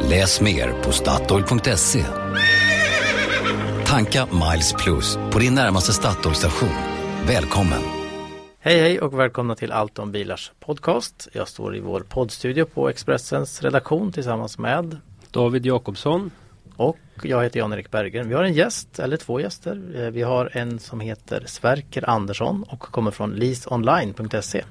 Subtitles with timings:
[0.00, 2.04] Läs mer på Statoil.se.
[3.86, 6.68] Tanka Miles Plus på din närmaste Statoil-station.
[7.26, 7.82] Välkommen!
[8.60, 11.28] Hej hej och välkomna till Allt om bilars podcast.
[11.32, 14.96] Jag står i vår poddstudio på Expressens redaktion tillsammans med
[15.30, 16.30] David Jakobsson
[16.76, 18.28] och jag heter Jan-Erik Berggren.
[18.28, 19.82] Vi har en gäst, eller två gäster.
[19.94, 24.64] Eh, vi har en som heter Sverker Andersson och kommer från leaseonline.se.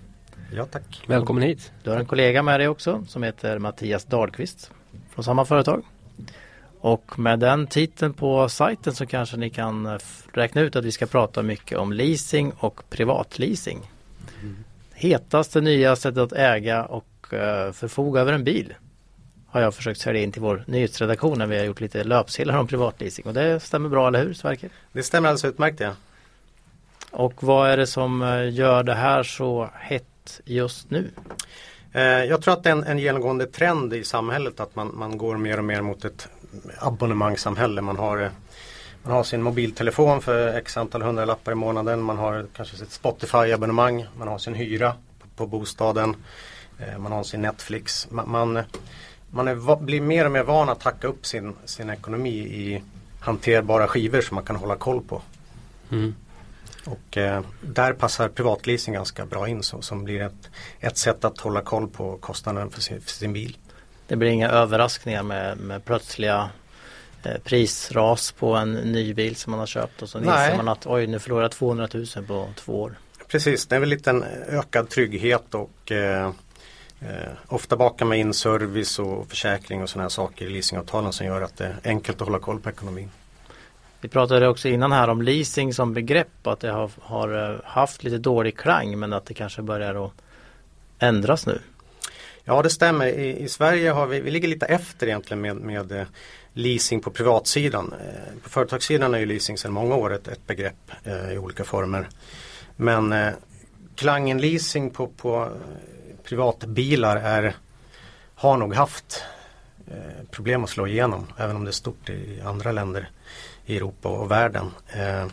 [0.53, 1.03] Ja tack.
[1.07, 1.71] Välkommen hit.
[1.83, 4.71] Du har en kollega med dig också som heter Mattias Dahlqvist
[5.13, 5.83] från samma företag.
[6.79, 9.97] Och med den titeln på sajten så kanske ni kan eh,
[10.33, 13.91] räkna ut att vi ska prata mycket om leasing och privatleasing.
[14.93, 18.73] Hetaste nya sättet att äga och uh, förfoga över en bil
[19.51, 22.67] har jag försökt sälja in till vår nyhetsredaktion när vi har gjort lite löpsedlar om
[22.67, 24.69] privatleasing och det stämmer bra, eller hur Sverker?
[24.91, 25.93] Det stämmer alldeles utmärkt ja.
[27.11, 31.11] Och vad är det som eh, gör det här så hett just nu?
[31.93, 35.17] Eh, jag tror att det är en, en genomgående trend i samhället att man, man
[35.17, 36.27] går mer och mer mot ett
[36.79, 37.81] abonnemangssamhälle.
[37.81, 38.29] Man har, eh,
[39.03, 42.01] man har sin mobiltelefon för x antal hundralappar i månaden.
[42.01, 44.05] Man har kanske sitt Spotify-abonnemang.
[44.17, 46.15] Man har sin hyra på, på bostaden.
[46.79, 48.07] Eh, man har sin Netflix.
[48.11, 48.59] Man, man,
[49.29, 52.83] man är, blir mer och mer van att tacka upp sin, sin ekonomi i
[53.19, 55.21] hanterbara skivor som man kan hålla koll på.
[55.91, 56.15] Mm.
[56.85, 61.39] Och eh, där passar privatleasing ganska bra in så, som blir ett, ett sätt att
[61.39, 63.57] hålla koll på kostnaden för sin, för sin bil.
[64.07, 66.49] Det blir inga överraskningar med, med plötsliga
[67.23, 70.87] eh, prisras på en ny bil som man har köpt och så inser man att
[70.87, 72.97] oj nu förlorar jag 200 000 på två år.
[73.27, 76.25] Precis, det är väl lite en ökad trygghet och eh,
[76.99, 81.25] eh, ofta bakar man in service och försäkring och sådana här saker i leasingavtalen som
[81.25, 83.09] gör att det är enkelt att hålla koll på ekonomin.
[84.01, 88.03] Vi pratade också innan här om leasing som begrepp att det har, har eh, haft
[88.03, 90.11] lite dålig klang men att det kanske börjar att
[90.99, 91.59] ändras nu.
[92.43, 93.05] Ja det stämmer.
[93.07, 96.05] I, i Sverige har vi, vi ligger lite efter egentligen med, med eh,
[96.53, 97.93] leasing på privatsidan.
[97.93, 101.63] Eh, på företagssidan är ju leasing sedan många år ett, ett begrepp eh, i olika
[101.63, 102.09] former.
[102.75, 103.33] Men eh,
[103.95, 105.49] klangen leasing på, på
[106.23, 107.55] privatbilar är,
[108.35, 109.23] har nog haft
[109.87, 113.09] eh, problem att slå igenom även om det är stort i andra länder
[113.65, 114.71] i Europa och världen.
[114.87, 115.25] Eh,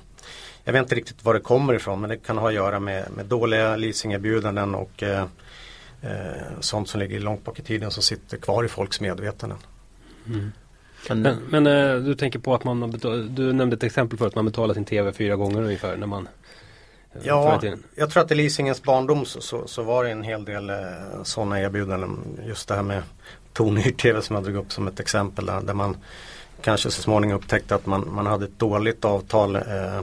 [0.64, 3.10] jag vet inte riktigt var det kommer ifrån men det kan ha att göra med,
[3.16, 5.26] med dåliga leasingerbjudanden och eh,
[6.00, 9.58] eh, sånt som ligger långt bak i tiden som sitter kvar i folks medvetanden.
[10.26, 10.52] Mm.
[11.08, 14.34] Men, men eh, du tänker på att man betal, du nämnde ett exempel för att
[14.34, 16.28] man betalar sin tv fyra gånger ungefär när man
[17.12, 17.60] eh, Ja,
[17.94, 20.76] jag tror att i leasingens barndom så, så, så var det en hel del eh,
[21.22, 22.18] sådana erbjudanden.
[22.46, 23.02] Just det här med
[23.52, 25.96] tonhyr-tv som jag drog upp som ett exempel där, där man
[26.62, 30.00] kanske så småningom upptäckte att man, man hade ett dåligt avtal eh,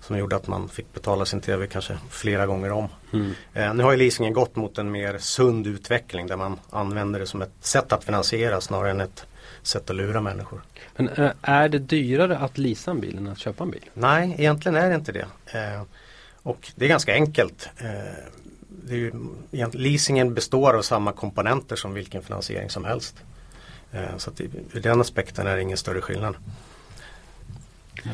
[0.00, 2.88] som gjorde att man fick betala sin tv kanske flera gånger om.
[3.12, 3.32] Mm.
[3.54, 7.26] Eh, nu har ju leasingen gått mot en mer sund utveckling där man använder det
[7.26, 9.26] som ett sätt att finansiera snarare än ett
[9.62, 10.62] sätt att lura människor.
[10.96, 13.90] Men eh, är det dyrare att leasa en bil än att köpa en bil?
[13.94, 15.26] Nej, egentligen är det inte det.
[15.46, 15.82] Eh,
[16.42, 17.68] och det är ganska enkelt.
[17.78, 19.12] Eh, ju,
[19.72, 23.16] leasingen består av samma komponenter som vilken finansiering som helst.
[23.92, 26.34] Eh, så att ur den aspekten är det ingen större skillnad.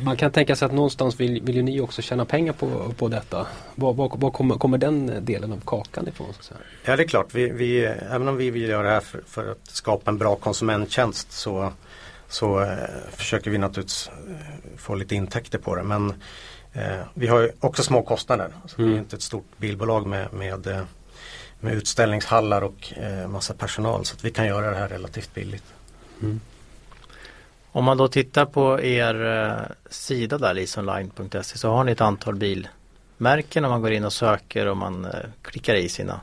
[0.02, 3.08] Man kan tänka sig att någonstans vill, vill ju ni också tjäna pengar på, på
[3.08, 3.46] detta.
[3.74, 6.26] Var, var, var kommer, kommer, den delen av kakan ifrån?
[6.40, 9.22] Så ja det är klart, vi, vi, även om vi vill göra det här för,
[9.26, 11.72] för att skapa en bra konsumenttjänst så,
[12.28, 12.68] så eh,
[13.10, 15.82] försöker vi naturligtvis eh, få lite intäkter på det.
[15.82, 16.14] Men
[16.72, 18.48] eh, vi har ju också små kostnader.
[18.66, 18.90] Så mm.
[18.90, 20.82] Vi är inte ett stort bilbolag med, med, eh,
[21.64, 25.64] med utställningshallar och eh, massa personal så att vi kan göra det här relativt billigt.
[26.22, 26.40] Mm.
[27.72, 32.34] Om man då tittar på er eh, sida där, leasonline.se, så har ni ett antal
[32.34, 35.10] bilmärken och man går in och söker och man eh,
[35.42, 36.20] klickar i sina,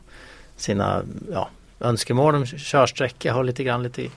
[0.55, 1.49] sina ja,
[1.79, 3.33] önskemål om körsträcka.
[3.33, 4.07] Har lite grann lite,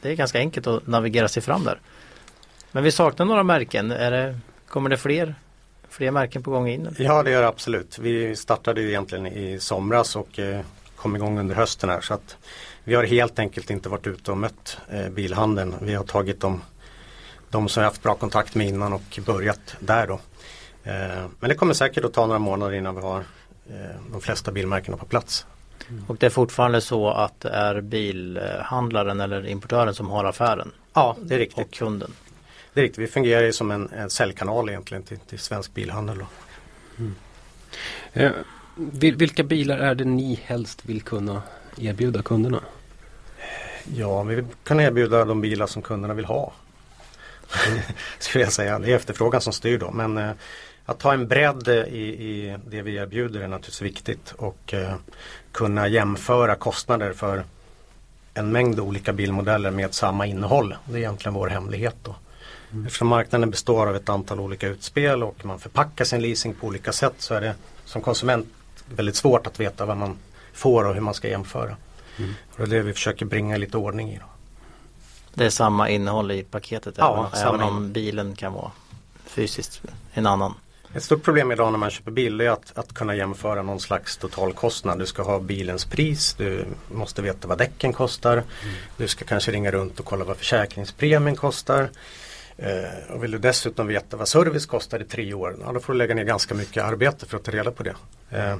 [0.00, 1.78] det är ganska enkelt att navigera sig fram där.
[2.72, 3.90] Men vi saknar några märken.
[3.90, 4.38] Är det,
[4.68, 5.34] kommer det fler,
[5.92, 6.94] fler märken på gång in?
[6.98, 7.98] Ja det gör det absolut.
[7.98, 10.60] Vi startade ju egentligen i somras och eh,
[10.96, 12.00] kom igång under hösten här.
[12.00, 12.36] Så att
[12.84, 15.74] vi har helt enkelt inte varit ute och mött eh, bilhandeln.
[15.80, 16.62] Vi har tagit dem
[17.50, 20.20] de som jag haft bra kontakt med innan och börjat där då.
[20.84, 23.24] Eh, men det kommer säkert att ta några månader innan vi har
[24.12, 25.46] de flesta bilmärkena på plats.
[25.88, 26.04] Mm.
[26.08, 30.70] Och det är fortfarande så att det är bilhandlaren eller importören som har affären?
[30.92, 31.66] Ja, det är riktigt.
[31.66, 32.12] Och kunden?
[32.74, 33.02] Det är riktigt.
[33.02, 36.24] Vi fungerar ju som en, en säljkanal egentligen till, till svensk bilhandel.
[36.98, 37.14] Mm.
[38.12, 38.32] Eh,
[39.16, 41.42] vilka bilar är det ni helst vill kunna
[41.78, 42.60] erbjuda kunderna?
[43.94, 46.52] Ja, vi vill kunna erbjuda de bilar som kunderna vill ha.
[48.18, 48.78] Skulle jag säga.
[48.78, 49.90] Det är efterfrågan som styr då.
[49.90, 50.30] Men eh,
[50.84, 54.32] att ha en bredd i, i det vi erbjuder är naturligtvis viktigt.
[54.36, 54.94] Och eh,
[55.52, 57.44] kunna jämföra kostnader för
[58.34, 60.74] en mängd olika bilmodeller med samma innehåll.
[60.84, 62.16] Det är egentligen vår hemlighet då.
[62.72, 62.86] Mm.
[62.86, 66.92] Eftersom marknaden består av ett antal olika utspel och man förpackar sin leasing på olika
[66.92, 67.54] sätt så är det
[67.84, 68.48] som konsument
[68.96, 70.16] väldigt svårt att veta vad man
[70.52, 71.76] får och hur man ska jämföra.
[72.18, 72.34] Mm.
[72.56, 74.18] det är det vi försöker bringa lite ordning i.
[74.18, 74.26] Då.
[75.34, 78.70] Det är samma innehåll i paketet ja, även, även om bilen kan vara
[79.24, 79.82] fysiskt
[80.12, 80.54] en annan.
[80.94, 84.16] Ett stort problem idag när man köper bil är att, att kunna jämföra någon slags
[84.16, 84.98] totalkostnad.
[84.98, 88.32] Du ska ha bilens pris, du måste veta vad däcken kostar.
[88.32, 88.46] Mm.
[88.96, 91.90] Du ska kanske ringa runt och kolla vad försäkringspremien kostar.
[92.56, 95.92] Eh, och vill du dessutom veta vad service kostar i tre år, ja, då får
[95.92, 97.94] du lägga ner ganska mycket arbete för att ta reda på det.
[98.30, 98.56] Eh,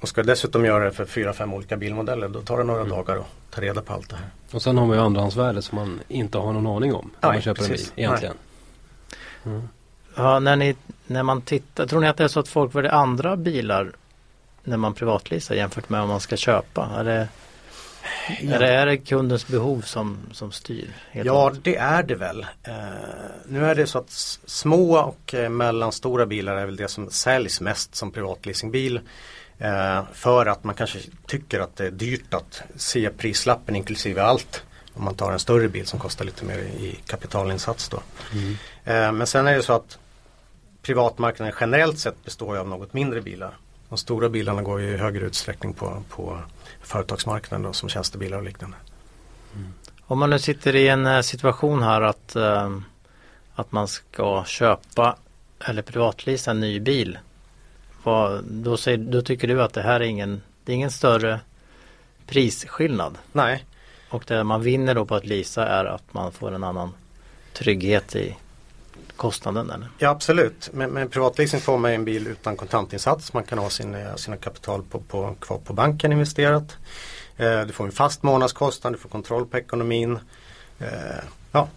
[0.00, 2.80] och ska du dessutom göra det för fyra, fem olika bilmodeller, då tar det några
[2.80, 2.92] mm.
[2.92, 4.26] dagar att ta reda på allt det här.
[4.50, 7.40] Och sen har man ju andrahandsvärde som man inte har någon aning om när man
[7.40, 7.88] köper precis.
[7.88, 8.34] en bil egentligen.
[9.44, 9.68] Mm.
[10.14, 10.76] Ja, när, ni,
[11.06, 13.92] när man tittar, tror ni att det är så att folk väljer andra bilar
[14.64, 16.90] när man privatleasar jämfört med om man ska köpa?
[16.96, 17.28] Är det,
[18.40, 18.58] ja.
[18.58, 20.92] det, är det kundens behov som, som styr?
[21.12, 22.46] Ja, det är det väl.
[22.68, 22.74] Uh,
[23.46, 24.10] nu är det så att
[24.46, 29.00] små och uh, mellanstora bilar är väl det som säljs mest som privatleasingbil.
[29.60, 34.62] Uh, för att man kanske tycker att det är dyrt att se prislappen inklusive allt.
[34.94, 38.00] Om man tar en större bil som kostar lite mer i kapitalinsats då.
[38.32, 39.16] Mm.
[39.16, 39.98] men sen är det så att
[40.82, 43.56] privatmarknaden generellt sett består av något mindre bilar.
[43.88, 46.38] De stora bilarna går ju i högre utsträckning på, på
[46.88, 48.76] företagsmarknaden då, som tjänstebilar och liknande.
[49.54, 49.72] Mm.
[50.00, 52.78] Om man nu sitter i en eh, situation här att, äh,
[53.54, 55.16] att man ska köpa
[55.60, 57.18] eller privatlisa en ny bil.
[58.02, 61.40] Vad, då, säger, då tycker du att det här är ingen, det är ingen större
[62.26, 63.18] prisskillnad?
[63.32, 63.64] Nej.
[64.10, 66.92] Och det man vinner då på att lisa är att man får en annan
[67.52, 68.36] trygghet i
[69.16, 69.70] kostnaden?
[69.70, 69.88] Eller?
[69.98, 70.70] Ja absolut.
[70.72, 73.32] Med, med privatleasing får man en bil utan kontantinsats.
[73.32, 76.76] Man kan ha sin, sina kapital på, på, kvar på banken investerat.
[77.36, 80.18] Eh, du får en fast månadskostnad, du får kontroll på ekonomin.
[80.78, 80.88] Eh,
[81.52, 81.68] ja,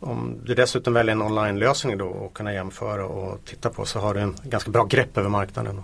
[0.00, 4.14] om du dessutom väljer en online-lösning då och kunna jämföra och titta på så har
[4.14, 5.82] du en ganska bra grepp över marknaden.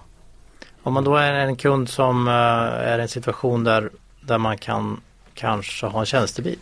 [0.83, 3.91] Om man då är en kund som uh, är i en situation där,
[4.21, 5.01] där man kan
[5.35, 6.59] kanske ha en tjänstebil.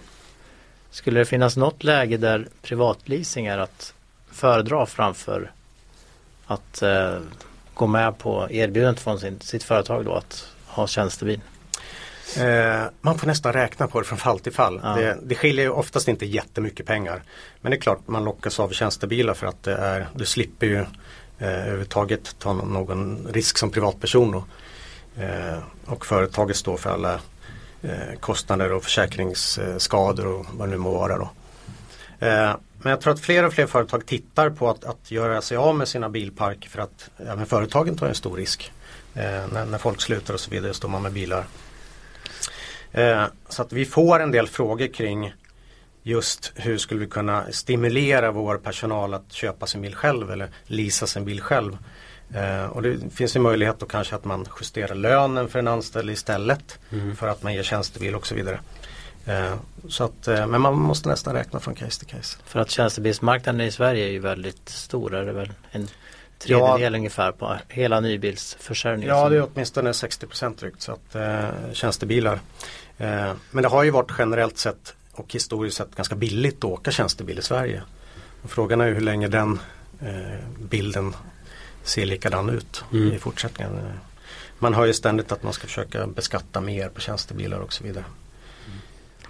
[0.91, 3.95] Skulle det finnas något läge där privatleasing är att
[4.33, 5.51] föredra framför
[6.47, 7.19] att eh,
[7.75, 11.41] gå med på erbjudandet från sin, sitt företag då att ha tjänstebil?
[12.37, 14.81] Eh, man får nästan räkna på det från fall till fall.
[14.83, 14.89] Ja.
[14.89, 17.23] Det, det skiljer ju oftast inte jättemycket pengar.
[17.61, 20.79] Men det är klart man lockas av tjänstebilar för att det är, du slipper ju
[20.79, 20.87] eh,
[21.39, 24.33] överhuvudtaget ta någon, någon risk som privatperson.
[24.33, 24.45] Då.
[25.23, 27.15] Eh, och företaget står för alla
[27.83, 31.19] eh, kostnader och försäkringsskador och vad det nu må vara.
[31.19, 31.31] Då.
[32.83, 35.75] Men jag tror att fler och fler företag tittar på att, att göra sig av
[35.75, 38.73] med sina bilpark för att även företagen tar en stor risk.
[39.15, 41.45] Eh, när, när, folk slutar och så vidare står man med bilar.
[42.93, 45.33] Eh, så att vi får en del frågor kring
[46.03, 51.07] just hur skulle vi kunna stimulera vår personal att köpa sin bil själv eller lisa
[51.07, 51.79] sin bil själv.
[52.35, 56.11] Eh, och det finns ju möjlighet då kanske att man justerar lönen för en anställd
[56.11, 57.17] istället mm.
[57.17, 58.61] för att man ger tjänstebil och så vidare.
[59.27, 59.55] Eh,
[59.89, 62.39] så att, eh, men man måste nästan räkna från case till case.
[62.45, 65.15] För att tjänstebilsmarknaden i Sverige är ju väldigt stor.
[65.15, 65.89] Är det väl en
[66.39, 69.17] tredjedel ja, ungefär på hela nybilsförsäljningen?
[69.17, 70.83] Ja, det är åtminstone 60 procent drygt.
[70.83, 72.41] Så att, eh, tjänstebilar.
[72.99, 76.91] Eh, men det har ju varit generellt sett och historiskt sett ganska billigt att åka
[76.91, 77.83] tjänstebil i Sverige.
[78.43, 79.61] Och frågan är ju hur länge den
[80.01, 81.15] eh, bilden
[81.83, 83.13] ser likadan ut mm.
[83.13, 83.73] i fortsättningen.
[84.59, 88.05] Man hör ju ständigt att man ska försöka beskatta mer på tjänstebilar och så vidare.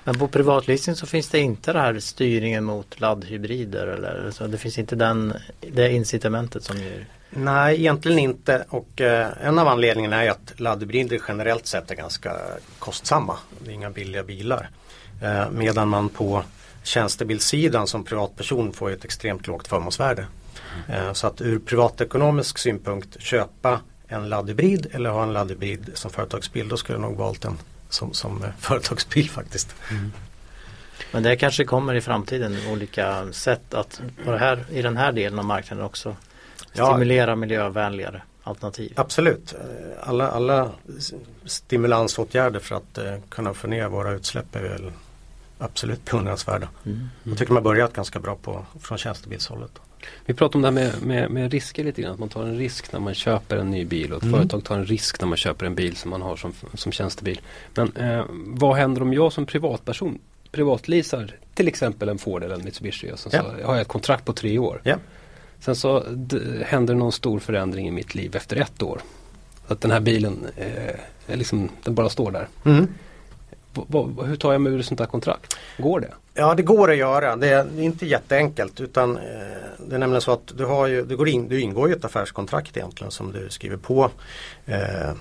[0.05, 4.59] Men på privatleasing så finns det inte det här styrningen mot laddhybrider eller så det
[4.59, 7.05] finns inte den, det incitamentet som gör
[7.35, 12.37] Nej, egentligen inte och eh, en av anledningarna är att laddhybrider generellt sett är ganska
[12.79, 13.37] kostsamma.
[13.65, 14.71] Det är inga billiga bilar.
[15.23, 16.43] Eh, medan man på
[16.83, 20.27] tjänstebilssidan som privatperson får ett extremt lågt förmånsvärde.
[20.89, 26.69] Eh, så att ur privatekonomisk synpunkt köpa en laddhybrid eller ha en laddhybrid som företagsbil
[26.69, 27.59] då skulle jag nog valt en
[27.93, 29.75] som, som företagsbil faktiskt.
[29.91, 30.13] Mm.
[31.13, 35.13] Men det kanske kommer i framtiden olika sätt att på det här, i den här
[35.13, 36.17] delen av marknaden också
[36.73, 38.93] stimulera ja, miljövänligare alternativ.
[38.97, 39.55] Absolut.
[40.01, 40.71] Alla, alla
[41.45, 44.93] stimulansåtgärder för att uh, kunna få ner våra utsläpp är väl
[45.59, 46.69] absolut beundransvärda.
[46.87, 47.09] Mm.
[47.23, 49.71] Jag tycker man börjat ganska bra på från tjänstebilshållet.
[50.27, 52.13] Vi pratar om det här med, med, med, risker lite grann.
[52.13, 54.35] Att man tar en risk när man köper en ny bil och ett mm.
[54.35, 57.41] företag tar en risk när man köper en bil som man har som, som tjänstebil.
[57.75, 60.19] Men eh, vad händer om jag som privatperson
[60.53, 63.43] privatleasar till exempel en Ford eller en Mitsubishi och sen ja.
[63.43, 64.81] så har jag ett kontrakt på tre år.
[64.85, 64.97] Ja.
[65.61, 66.05] Sen så
[66.65, 69.01] händer någon stor förändring i mitt liv efter ett år.
[69.67, 72.49] Att den här bilen eh, liksom, den bara står där.
[72.65, 72.89] Mm.
[74.25, 75.57] hur tar jag mig ur ett sånt här kontrakt?
[75.79, 76.15] Går det?
[76.35, 77.37] Ja det går att göra.
[77.37, 79.23] Det är inte jätteenkelt utan eh,
[79.79, 82.05] det är nämligen så att du, har ju, du, går in, du ingår i ett
[82.05, 84.11] affärskontrakt egentligen som du skriver på.
[84.67, 85.13] Eh,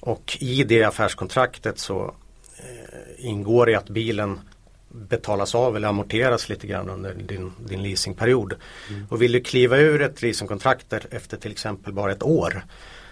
[0.00, 2.14] och i det affärskontraktet så
[2.56, 4.40] eh, ingår det att bilen
[4.88, 8.54] betalas av eller amorteras lite grann under din, din leasingperiod.
[8.88, 9.06] Mm.
[9.10, 12.64] Och vill du kliva ur ett leasingkontrakt efter till exempel bara ett år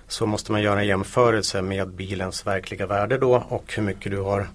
[0.08, 4.20] så måste man göra en jämförelse med bilens verkliga värde då och hur mycket du
[4.20, 4.48] har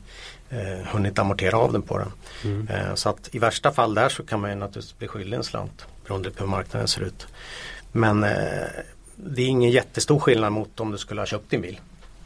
[0.52, 2.12] eh, hunnit amortera av den på den.
[2.44, 2.68] Mm.
[2.68, 5.44] Eh, så att i värsta fall där så kan man ju naturligtvis bli skyldig en
[5.44, 7.28] slant beroende på hur marknaden ser ut.
[7.92, 8.30] Men eh,
[9.16, 11.80] det är ingen jättestor skillnad mot om du skulle ha köpt din bil.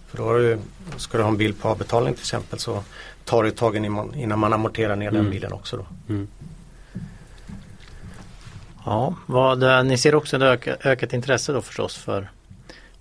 [0.08, 0.60] För då du,
[0.98, 2.84] ska du ha en bil på avbetalning till exempel så
[3.24, 5.22] tar det ett tag innan man amorterar ner mm.
[5.22, 5.78] den bilen också.
[5.78, 6.14] Då.
[6.14, 6.28] Mm.
[8.86, 12.30] Ja, vad, ni ser också ett öka, ökat intresse då förstås för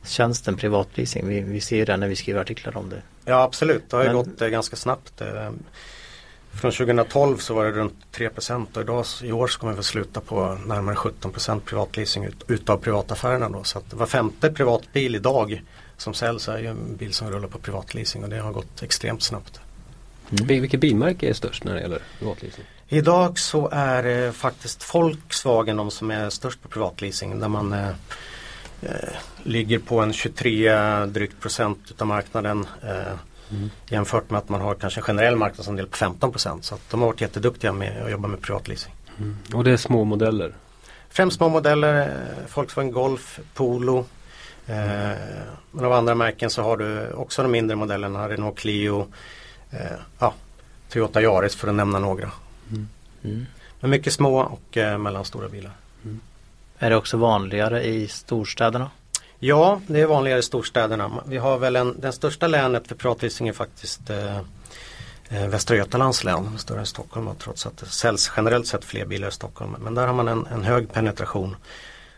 [0.04, 1.28] tjänsten privatleasing.
[1.28, 3.02] Vi, vi ser det när vi skriver artiklar om det.
[3.24, 4.16] Ja absolut, det har ju Men...
[4.16, 5.20] gått eh, ganska snabbt.
[5.20, 5.50] Eh,
[6.52, 10.20] från 2012 så var det runt 3 och idag i år ska man väl sluta
[10.20, 11.32] på närmare 17
[11.64, 13.64] privatleasing ut, utav privataffärerna då.
[13.64, 15.62] Så att var femte privatbil idag
[15.96, 19.22] som säljs är ju en bil som rullar på privatleasing och det har gått extremt
[19.22, 19.60] snabbt.
[20.30, 20.46] Mm.
[20.46, 22.64] Vilket bilmärke är störst när det gäller privatleasing?
[22.88, 27.88] Idag så är det faktiskt Volkswagen de som är störst på privatleasing där man eh,
[28.84, 32.66] eh ligger på en 23 drygt procent utav marknaden.
[32.82, 32.90] Eh,
[33.50, 33.70] mm.
[33.88, 36.64] Jämfört med att man har kanske en generell marknadsandel på 15 procent.
[36.64, 38.94] Så de har varit jätteduktiga med att jobba med privatleasing.
[39.18, 39.36] Mm.
[39.54, 40.54] Och det är små modeller?
[41.08, 44.06] Främst små modeller, eh, Volkswagen Golf, Polo.
[44.66, 45.12] Eh,
[45.70, 49.06] men av andra märken så har du också de mindre modellerna, Renault Clio,
[49.70, 49.78] eh,
[50.18, 50.34] ja,
[50.88, 52.30] Toyota Yaris för att nämna några.
[52.70, 52.88] Mm.
[53.24, 53.46] Mm.
[53.80, 55.72] Men mycket små och eh, mellanstora bilar.
[56.84, 58.90] Är det också vanligare i storstäderna?
[59.38, 61.10] Ja, det är vanligare i storstäderna.
[61.26, 64.36] Vi har väl en, den största länet för privatleasing är faktiskt eh,
[65.28, 69.28] eh, Västra Götalands län, större än Stockholm trots att det säljs generellt sett fler bilar
[69.28, 69.76] i Stockholm.
[69.80, 71.56] Men där har man en, en hög penetration.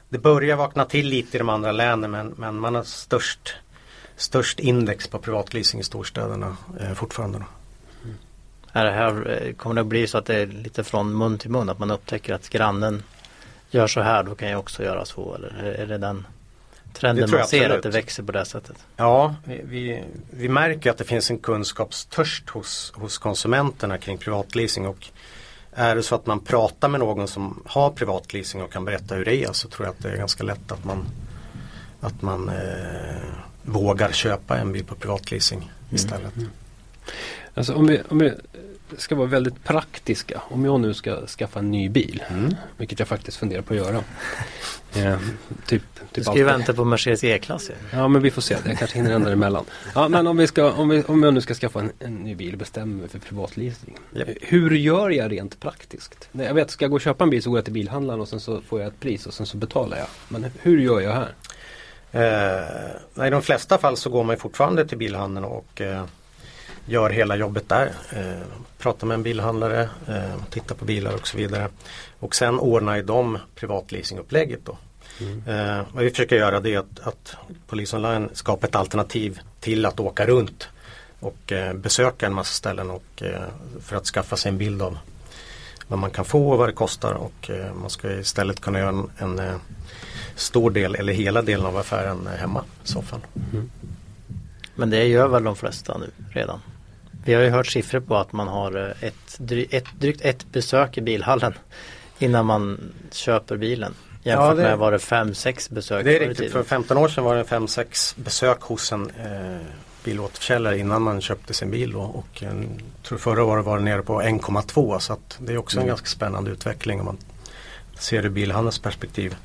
[0.09, 3.55] Det börjar vakna till lite i de andra länen men, men man har störst
[4.17, 7.39] störst index på privatleasing i storstäderna eh, fortfarande.
[8.05, 8.17] Mm.
[8.73, 11.39] Är det här, eh, kommer det att bli så att det är lite från mun
[11.39, 13.03] till mun att man upptäcker att grannen
[13.71, 16.27] gör så här då kan jag också göra så eller är det den
[16.93, 18.77] trenden man ser att det växer på det sättet?
[18.97, 24.87] Ja, vi, vi, vi, märker att det finns en kunskapstörst hos, hos konsumenterna kring privatleasing
[24.87, 25.09] och
[25.73, 29.25] är det så att man pratar med någon som har privatleasing och kan berätta hur
[29.25, 31.07] det är så tror jag att det är ganska lätt att man
[32.01, 33.23] att man eh,
[33.63, 35.73] vågar köpa en bil på privatleasing mm.
[35.91, 36.37] istället.
[36.37, 36.49] Mm.
[37.55, 38.33] Alltså om vi, om vi
[38.97, 40.43] ska vara väldigt praktiska.
[40.49, 42.55] Om jag nu ska skaffa en ny bil, mm.
[42.77, 43.97] vilket jag faktiskt funderar på att göra.
[44.95, 45.19] eh,
[45.67, 48.79] typ, typ du ska ju vänta på Mercedes E-klass Ja men vi får se, jag
[48.79, 49.65] kanske hinner ändra emellan.
[49.95, 52.35] Ja, men om, vi ska, om, vi, om jag nu ska skaffa en, en ny
[52.35, 53.99] bil och bestämmer mig för privatleasing.
[54.15, 54.29] Yep.
[54.41, 56.29] Hur gör jag rent praktiskt?
[56.33, 58.29] Jag vet, ska jag gå och köpa en bil så går jag till bilhandlaren och
[58.29, 60.07] sen så får jag ett pris och sen så betalar jag.
[60.29, 61.35] Men hur gör jag här?
[62.17, 66.05] Eh, I de flesta fall så går man fortfarande till bilhandeln och eh,
[66.87, 67.93] gör hela jobbet där.
[68.13, 68.47] Eh,
[68.79, 71.69] pratar med en bilhandlare, eh, tittar på bilar och så vidare.
[72.21, 74.79] Och sen ordnar de privatleasingupplägget då.
[75.21, 75.43] Mm.
[75.47, 79.87] Eh, vad vi försöker göra det är att, att Polis Online skapar ett alternativ till
[79.87, 80.69] att åka runt
[81.21, 83.43] och eh, besöka en massa ställen och, eh,
[83.81, 84.99] för att skaffa sig en bild av
[85.89, 88.89] vad man kan få och vad det kostar och eh, man ska istället kunna göra
[88.89, 89.57] en, en eh,
[90.35, 93.21] stor del eller hela delen av affären hemma i soffan.
[93.53, 93.71] Mm.
[94.75, 96.61] Men det gör väl de flesta nu redan?
[97.27, 99.41] Vi har ju hört siffror på att man har eh, ett,
[99.71, 101.55] ett, drygt ett besök i bilhallen
[102.19, 103.95] innan man köper bilen.
[104.23, 107.09] Jämfört ja, det, med var det fem sex besök Det är riktigt, för 15 år
[107.09, 109.67] sedan var det fem sex besök hos en eh,
[110.05, 112.53] bilåterförsäljare innan man köpte sin bil då, och eh,
[113.03, 115.85] tror förra året var det nere på 1,2 så det är också mm.
[115.85, 117.19] en ganska spännande utveckling om man
[117.95, 119.37] ser det ur bilhandelns perspektiv.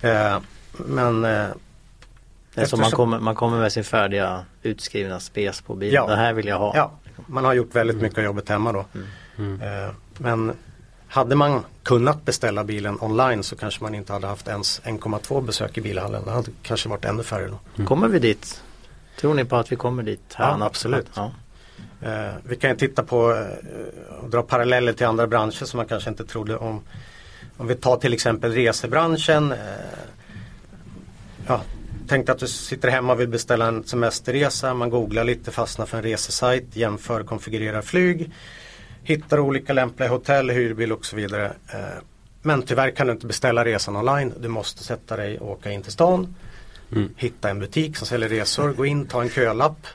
[0.00, 0.38] Eh,
[0.72, 1.46] men eh,
[2.54, 5.94] det är som man kommer, man kommer med sin färdiga utskrivna spes på bilen.
[5.94, 6.72] Ja, det här vill jag ha.
[6.76, 6.92] Ja,
[7.26, 8.84] man har gjort väldigt mycket av jobbet hemma då.
[9.38, 10.52] Eh, men
[11.08, 15.78] hade man kunnat beställa bilen online så kanske man inte hade haft ens 1,2 besök
[15.78, 16.24] i bilhallen.
[16.24, 17.58] Det hade kanske varit ännu färre då.
[17.74, 17.86] Mm.
[17.86, 18.62] Kommer vi dit?
[19.20, 20.34] Tror ni på att vi kommer dit?
[20.34, 21.10] Här ja, absolut.
[21.14, 21.32] Ja.
[22.02, 25.86] Eh, vi kan ju titta på eh, och dra paralleller till andra branscher som man
[25.86, 26.80] kanske inte trodde om.
[27.56, 29.52] Om vi tar till exempel resebranschen.
[29.52, 29.58] Eh,
[31.46, 31.60] ja,
[32.08, 34.74] Tänk att du sitter hemma och vill beställa en semesterresa.
[34.74, 38.30] Man googlar lite, fastnar för en resesajt, jämför, konfigurerar flyg.
[39.02, 41.52] Hittar olika lämpliga hotell, hyrbil och så vidare.
[41.72, 42.02] Eh,
[42.42, 44.32] men tyvärr kan du inte beställa resan online.
[44.40, 46.34] Du måste sätta dig och åka in till stan.
[46.92, 47.14] Mm.
[47.16, 49.86] Hitta en butik som säljer resor, gå in, ta en kölapp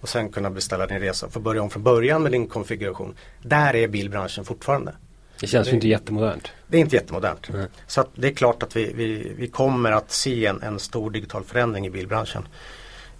[0.00, 1.28] och sen kunna beställa din resa.
[1.28, 3.14] Få börja om från början med din konfiguration.
[3.42, 4.92] Där är bilbranschen fortfarande.
[5.40, 6.52] Det känns det, ju inte jättemodernt.
[6.66, 7.48] Det är inte jättemodernt.
[7.48, 7.66] Mm.
[7.86, 11.44] Så det är klart att vi, vi, vi kommer att se en, en stor digital
[11.44, 12.48] förändring i bilbranschen.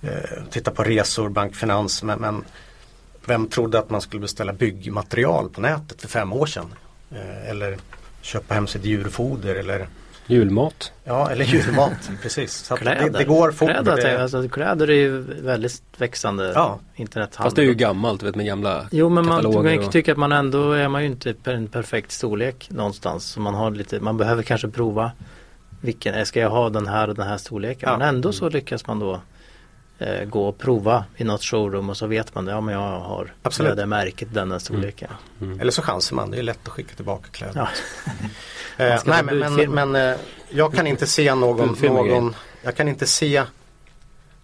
[0.02, 0.10] Eh,
[0.50, 2.44] titta på resor, bankfinans men, men,
[3.25, 6.75] vem trodde att man skulle beställa byggmaterial på nätet för fem år sedan?
[7.10, 7.76] Eh, eller
[8.20, 9.88] köpa hem sitt djurfoder eller
[10.30, 10.92] Julmat.
[11.04, 12.52] Ja, eller julmat, precis.
[12.52, 13.11] Så kläder.
[13.11, 13.70] Det, det, går fort.
[13.70, 14.23] Kläder, det...
[14.23, 16.78] Alltså, kläder är ju väldigt växande ja.
[16.97, 17.47] internethandel.
[17.47, 19.92] Fast det är ju gammalt, vet med gamla Jo, men man, man och...
[19.92, 23.25] tycker att man ändå är man ju inte en perfekt storlek någonstans.
[23.25, 25.11] Så man, har lite, man behöver kanske prova
[25.80, 27.88] vilken, ska jag ha den här och den här storleken?
[27.90, 27.99] Ja.
[27.99, 29.20] Men ändå så lyckas man då
[29.98, 32.52] eh, gå och prova i något showroom och så vet man det.
[32.52, 33.76] Ja men jag har Absolut.
[33.76, 35.10] det märket, den här storleken.
[35.40, 35.50] Mm.
[35.50, 35.60] Mm.
[35.60, 37.68] Eller så chansar man, det är lätt att skicka tillbaka kläder.
[38.76, 38.84] Ja.
[38.84, 40.16] eh, nej men, men, men eh,
[40.50, 43.44] jag kan inte se någon, någon jag kan inte se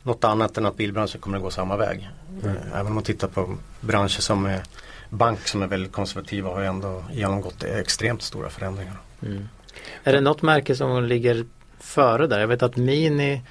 [0.03, 2.11] något annat än att bilbranschen kommer att gå samma väg.
[2.43, 2.57] Mm.
[2.75, 4.63] Även om man tittar på branscher som är
[5.11, 8.97] bank som är väldigt konservativa har ju ändå genomgått extremt stora förändringar.
[9.23, 9.49] Mm.
[10.05, 11.45] Är det något märke som ligger
[11.81, 12.41] före där?
[12.41, 13.43] Jag vet att Mini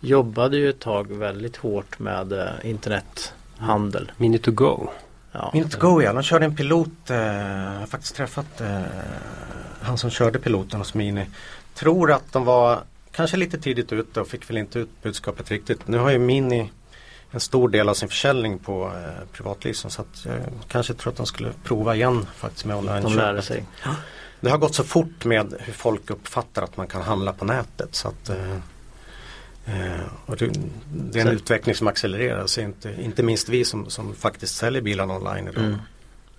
[0.00, 4.12] jobbade ju ett tag väldigt hårt med eh, internethandel.
[4.16, 4.88] Mini to go.
[5.32, 5.50] Ja.
[5.54, 7.10] Mini to go ja, de körde en pilot.
[7.10, 8.80] Eh, jag har faktiskt träffat eh,
[9.80, 11.26] han som körde piloten hos Mini.
[11.74, 12.80] Tror att de var
[13.12, 15.88] kanske lite tidigt ute och fick väl inte ut budskapet riktigt.
[15.88, 16.70] Nu har ju Mini
[17.30, 20.36] en stor del av sin försäljning på eh, privatleasing så att jag
[20.68, 23.64] kanske tror att de skulle prova igen faktiskt med online De lärde sig.
[24.40, 27.94] Det har gått så fort med hur folk uppfattar att man kan handla på nätet
[27.94, 28.36] så att Eh,
[30.26, 30.46] och det,
[30.92, 31.32] det, är en så.
[31.32, 35.64] utveckling som accelererar, så inte, inte minst vi som, som faktiskt säljer bilarna online idag.
[35.64, 35.78] Mm.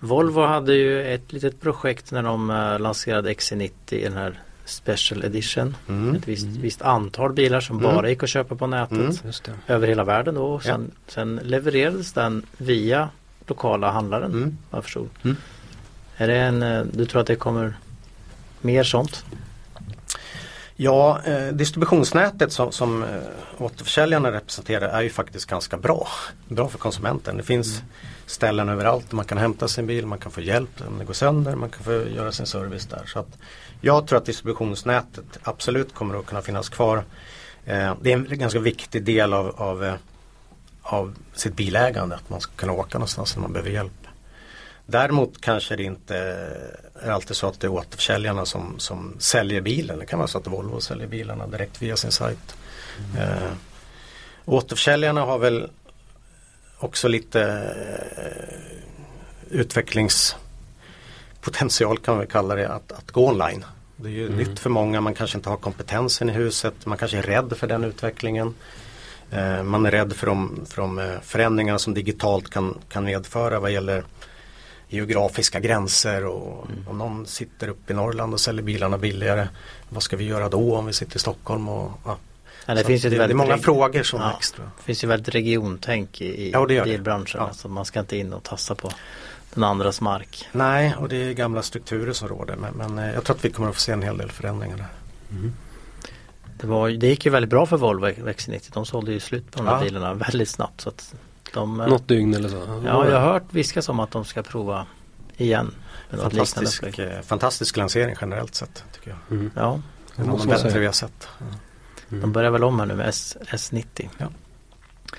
[0.00, 5.24] Volvo hade ju ett litet projekt när de uh, lanserade XC90 i den här Special
[5.24, 5.76] Edition.
[5.88, 6.14] Mm.
[6.14, 6.62] Ett visst, mm.
[6.62, 7.94] visst, antal bilar som mm.
[7.94, 9.58] bara gick att köpa på nätet mm.
[9.66, 10.60] över hela världen då.
[10.60, 11.12] Sen, ja.
[11.12, 13.08] sen, levererades den via
[13.46, 14.32] lokala handlaren.
[14.32, 14.58] Mm.
[14.70, 15.08] Jag förstod.
[15.22, 15.36] Mm.
[16.16, 17.74] Är det en, eh, du tror att det kommer
[18.60, 19.24] mer sånt?
[20.76, 23.08] Ja, eh, distributionsnätet som, som eh,
[23.58, 26.08] återförsäljarna representerar är ju faktiskt ganska bra.
[26.48, 27.36] Bra för konsumenten.
[27.36, 27.90] Det finns mm.
[28.26, 31.14] ställen överallt där man kan hämta sin bil, man kan få hjälp om det går
[31.14, 33.02] sönder, man kan få göra sin service där.
[33.06, 33.38] Så att
[33.80, 37.04] jag tror att distributionsnätet absolut kommer att kunna finnas kvar.
[37.64, 39.94] Eh, det är en ganska viktig del av, av, eh,
[40.82, 44.01] av sitt bilägande, att man ska kunna åka någonstans när man behöver hjälp.
[44.86, 46.16] Däremot kanske det inte
[47.02, 49.98] är alltid så att det är återförsäljarna som, som säljer bilen.
[49.98, 52.56] Det kan vara så att Volvo säljer bilarna direkt via sin sajt.
[53.14, 53.28] Mm.
[53.28, 53.52] Eh,
[54.44, 55.70] återförsäljarna har väl
[56.78, 57.42] också lite
[58.16, 58.22] eh,
[59.50, 63.64] utvecklingspotential kan vi kalla det att, att gå online.
[63.96, 64.38] Det är ju mm.
[64.38, 67.66] nytt för många, man kanske inte har kompetensen i huset, man kanske är rädd för
[67.66, 68.54] den utvecklingen.
[69.30, 73.60] Eh, man är rädd för de, för de eh, förändringarna som digitalt kan, kan medföra
[73.60, 74.04] vad gäller
[74.92, 76.88] geografiska gränser och mm.
[76.88, 79.48] om någon sitter uppe i Norrland och säljer bilarna billigare.
[79.88, 81.68] Vad ska vi göra då om vi sitter i Stockholm?
[81.68, 82.16] Och, ja.
[82.66, 84.58] Ja, det, finns det, det är många frågor som ja, växer.
[84.58, 87.40] Det finns ju väldigt regiontänk i, ja, det bilbranschen.
[87.40, 87.48] Ja.
[87.48, 88.90] Alltså man ska inte in och tassa på
[89.54, 90.48] den andras mark.
[90.52, 92.56] Nej, och det är gamla strukturer som råder.
[92.56, 94.76] Men, men eh, jag tror att vi kommer att få se en hel del förändringar
[94.76, 94.88] där.
[95.30, 95.52] Mm.
[96.60, 98.70] Det, var, det gick ju väldigt bra för Volvo XC90.
[98.72, 100.80] De sålde ju slut på de här bilarna väldigt snabbt.
[100.80, 101.14] Så att
[101.54, 102.82] de, eh, Något dygn eller så?
[102.84, 104.86] Ja, jag har hört viskas om att de ska prova
[105.36, 105.74] igen.
[106.10, 106.84] Fantastisk,
[107.22, 108.84] fantastisk lansering generellt sett.
[108.92, 109.38] tycker jag.
[109.38, 109.50] Mm.
[109.56, 109.80] Ja,
[110.16, 111.28] det är något bättre vi har sett.
[112.10, 112.20] Mm.
[112.20, 114.08] De börjar väl om här nu med S, S90.
[114.18, 114.26] Ja.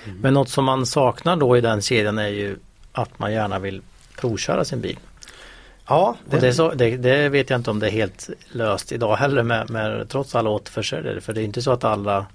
[0.04, 0.18] Mm.
[0.20, 2.58] Men något som man saknar då i den kedjan är ju
[2.92, 3.82] att man gärna vill
[4.16, 4.98] provköra sin bil.
[5.86, 6.36] Ja, det...
[6.36, 9.42] Och det, så, det, det, vet jag inte om det är helt löst idag heller
[9.42, 11.20] med, med trots alla återförsäljare.
[11.20, 12.26] För det är inte så att alla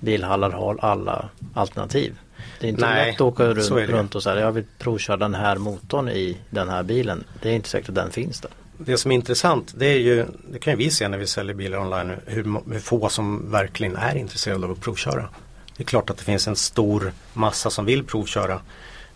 [0.00, 2.18] bilhallar har alla alternativ.
[2.60, 5.34] Det är inte Nej, lätt att åka runt, runt och säga jag vill provköra den
[5.34, 7.24] här motorn i den här bilen.
[7.42, 8.50] Det är inte säkert att den finns där.
[8.78, 11.78] Det som är intressant det är ju, det kan vi se när vi säljer bilar
[11.78, 15.28] online, hur, hur få som verkligen är intresserade av att provköra.
[15.76, 18.60] Det är klart att det finns en stor massa som vill provköra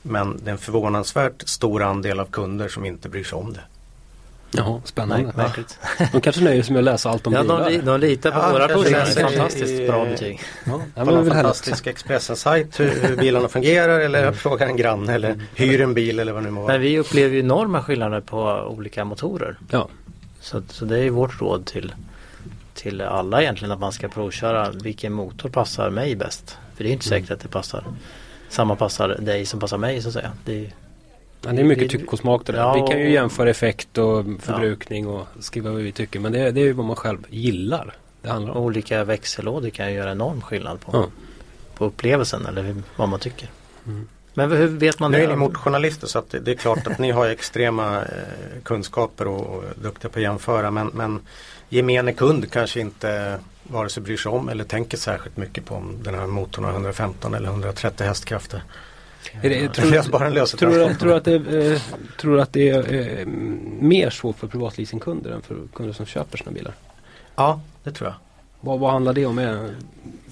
[0.02, 3.60] men det är en förvånansvärt stor andel av kunder som inte bryr sig om det.
[4.50, 5.26] Jaha, spännande.
[5.26, 5.78] Märk- Märkligt.
[6.12, 7.70] De kanske nöjer sig med att läsa allt om Ja, bilar.
[7.70, 8.64] de, de litar på Ja, våra
[9.08, 10.40] i- Fantastiskt i- bra betyg.
[10.64, 15.40] ja, ja, På någon fantastisk Expressen-sajt hur, hur bilarna fungerar eller frågar en granne eller
[15.54, 16.72] hyr en bil eller vad det nu må vara.
[16.72, 18.42] Men vi upplever ju enorma skillnader på
[18.76, 19.56] olika motorer.
[19.70, 19.88] Ja.
[20.40, 21.92] Så, så det är ju vårt råd till,
[22.74, 26.56] till alla egentligen att man ska provköra vilken motor passar mig bäst.
[26.76, 27.84] För det är inte säkert att det passar
[28.48, 30.32] samma passar dig som passar mig så att säga.
[30.44, 30.70] Det är,
[31.42, 32.58] Ja, det är mycket Vi- tycke och smak det där.
[32.58, 36.20] Ja, Vi kan ju jämföra effekt och förbrukning och skriva vad vi tycker.
[36.20, 37.94] Men det, det är ju vad man själv gillar.
[38.22, 38.62] Det handlar om.
[38.64, 41.06] olika växellådor kan ju göra enorm skillnad på, Ja.
[41.74, 43.48] på upplevelsen eller vad man tycker.
[43.86, 44.08] Mm.
[44.34, 45.24] Men hur vet man Nu det?
[45.24, 48.04] är ni motorjournalister så att det, det är klart att ni har extrema eh,
[48.62, 51.20] kunskaper och, och duktiga på att jämföra men, men
[51.68, 55.94] gemene kund kanske inte vare sig bryr sig om eller tänker särskilt mycket på om
[56.02, 58.62] den här motorn har 115 eller 130 hästkrafter.
[59.42, 61.80] Är det, Det tror, löser bara en tror, du, tror, att det, eh,
[62.20, 63.26] tror att det är eh,
[63.80, 66.74] mer svårt för privatleasingkunder än för kunder som köper sina bilar?
[67.34, 68.16] Ja, det tror jag.
[68.60, 69.38] Vad, vad handlar det om?
[69.38, 69.74] Är,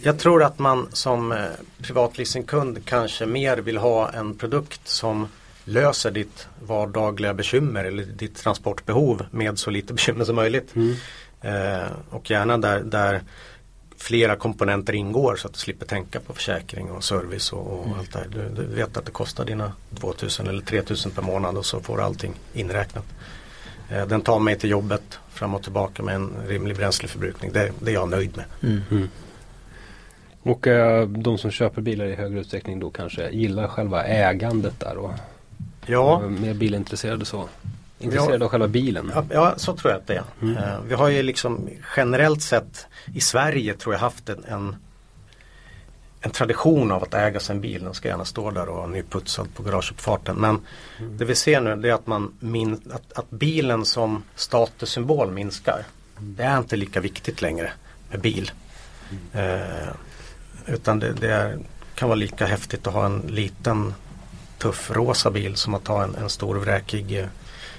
[0.02, 1.38] Jag tror att man som eh,
[1.82, 5.28] privatleasingkund kanske mer vill ha en produkt som
[5.64, 10.76] löser ditt vardagliga bekymmer eller ditt transportbehov med så lite bekymmer som möjligt.
[10.76, 10.94] mm.
[11.40, 13.22] Eh, och gärna där, där
[14.06, 18.12] flera komponenter ingår så att du slipper tänka på försäkring och service och, och allt
[18.12, 18.26] det här.
[18.28, 21.96] Du, du vet att det kostar dina 2000 eller 3000 per månad och så får
[21.96, 23.04] du allting inräknat.
[23.90, 27.52] Eh, den tar mig till jobbet fram och tillbaka med en rimlig bränsleförbrukning.
[27.52, 28.44] Det, det är jag nöjd med.
[28.90, 29.08] Mm.
[30.42, 34.96] Och eh, de som köper bilar i högre utsträckning då kanske gillar själva ägandet där
[34.96, 35.12] och
[35.86, 37.48] Ja, är mer bilintresserade så.
[37.98, 39.12] Intresserade av själva bilen.
[39.30, 40.24] Ja, så tror jag att det är.
[40.42, 40.56] Mm.
[40.56, 44.76] Eh, vi har ju liksom generellt sett i Sverige tror jag haft en, en,
[46.20, 47.84] en tradition av att äga sin bil.
[47.84, 50.36] Den ska gärna stå där och vara nyputsad på garageuppfarten.
[50.36, 50.60] Men
[50.98, 51.16] Mm.
[51.18, 55.84] det vi ser nu det är att, man min, att, att bilen som statussymbol minskar.
[56.18, 57.72] Det är inte lika viktigt längre
[58.10, 58.50] med bil.
[59.32, 59.88] Eh,
[60.66, 61.58] utan det, det är,
[61.94, 63.94] kan vara lika häftigt att ha en liten
[64.58, 67.26] tuff rosa bil som att ha en, en stor vräkig eh,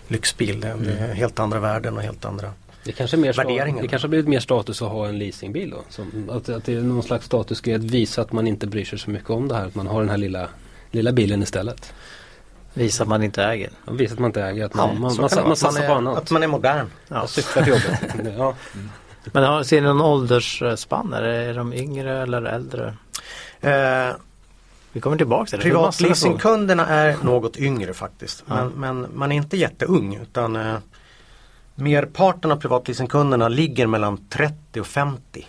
[0.07, 0.59] lyxbil.
[0.59, 2.51] Det, är helt andra värden och helt andra.
[2.83, 3.81] Det kanske, är mer Värderingen.
[3.81, 5.77] det kanske har blivit mer status att ha en leasingbil då.
[5.89, 8.99] Som, att, att det är någon slags statusgrej att visa att man inte bryr sig
[8.99, 9.65] så mycket om det här.
[9.65, 10.49] Att man har den här lilla,
[10.91, 11.93] lilla bilen istället.
[12.73, 13.69] Visa att man inte äger.
[13.91, 14.65] Visa att man inte äger.
[14.65, 15.55] Att man, man, så man, det man, vara.
[15.55, 16.17] satsar är, på annat.
[16.17, 16.87] Att man är modern.
[17.07, 17.27] Ja.
[17.27, 18.33] Cyklar till jobbet.
[18.37, 18.55] ja.
[19.31, 21.13] Men har, ser ni någon åldersspann?
[21.13, 22.95] Är, är de yngre eller äldre?
[23.61, 24.15] Eh,
[24.97, 25.63] Vi kommer tillbaka till det.
[25.63, 28.43] Privatleasingkunderna är något yngre faktiskt.
[28.47, 28.55] Ja.
[28.55, 28.67] Men,
[28.99, 30.77] men man är inte jätteung utan eh,
[31.75, 35.47] merparten av privatleasingkunderna ligger mellan 30 och 50.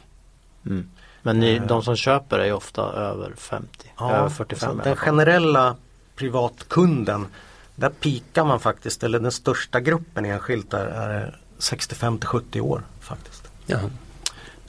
[0.66, 0.88] Mm.
[1.22, 1.66] Men ni, Eh.
[1.66, 3.92] de som köper är ofta över 50.
[4.00, 5.76] över 45 så i alla Den generella
[6.16, 7.26] privatkunden
[7.74, 12.82] där pikar man faktiskt, eller den största gruppen enskilt är, är 65 till 70 år
[13.00, 13.48] faktiskt.
[13.66, 13.78] Ja.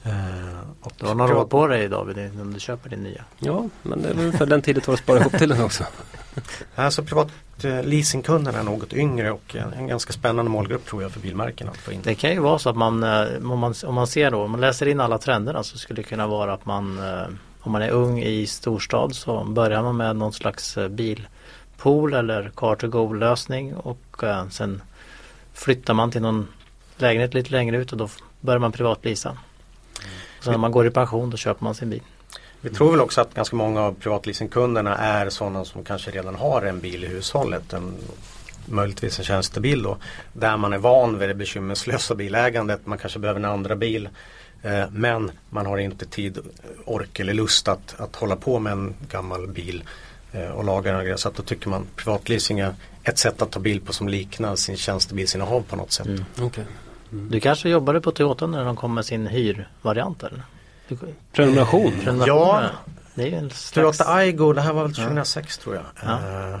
[0.04, 3.24] Eh, och Du har några år på dig David om du köper din nya.
[3.38, 5.62] ja, men det är väl för den tiden det tar att spara ihop till den
[5.62, 5.84] också.
[6.74, 7.28] Alltså privat
[7.62, 11.92] eh, är något yngre och en, ganska spännande målgrupp tror jag för bilmärkena att få
[11.92, 12.00] in.
[12.02, 14.50] Det kan ju vara så att man, eh, om man, om man ser då, om
[14.50, 17.00] man läser in alla trenderna så skulle det kunna vara att man,
[17.60, 22.74] om man är ung i storstad så börjar man med någon slags bilpool eller car
[22.74, 24.82] to go lösning och sen
[25.52, 26.48] flyttar man till någon
[26.96, 28.08] lägenhet lite längre ut och då
[28.40, 29.36] börjar man privatleasa.
[30.40, 32.02] Så när man går i pension då köper man sin bil.
[32.60, 36.62] Vi tror väl också att ganska många av privatleasingkunderna är sådana som kanske redan har
[36.62, 37.72] en bil i hushållet.
[37.72, 37.94] En,
[38.66, 39.96] möjligtvis en tjänstebil då.
[40.32, 42.86] Där man är van vid det bekymmerslösa bilägandet.
[42.86, 44.08] Man kanske behöver en andra bil.
[44.62, 46.38] Eh, men man har inte tid,
[46.84, 49.82] ork eller lust att, att hålla på med en gammal bil
[50.32, 51.18] eh, och laga den.
[51.18, 52.74] Så att då tycker man privatleasing är
[53.04, 56.06] ett sätt att ta bil på som liknar sin tjänstebilsinnehav på något sätt.
[56.06, 56.24] Mm.
[57.10, 60.42] Du kanske jobbade på Toyota när de kom med sin hyrvariant eller?
[61.32, 61.92] Prenumeration.
[62.04, 62.70] Prenumerationer.
[63.14, 63.70] Det är slags...
[63.70, 65.84] Toyota Aygo, det här var väl 2006 tror jag.
[66.02, 66.12] Ja.
[66.12, 66.58] Eh,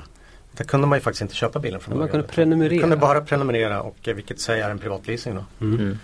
[0.52, 2.10] där kunde man ju faktiskt inte köpa bilen från Man början.
[2.10, 2.80] kunde prenumerera.
[2.80, 5.44] kunde bara prenumerera och eh, vilket säger är en privatleasing då.
[5.66, 5.80] Mm.
[5.80, 5.96] Mm.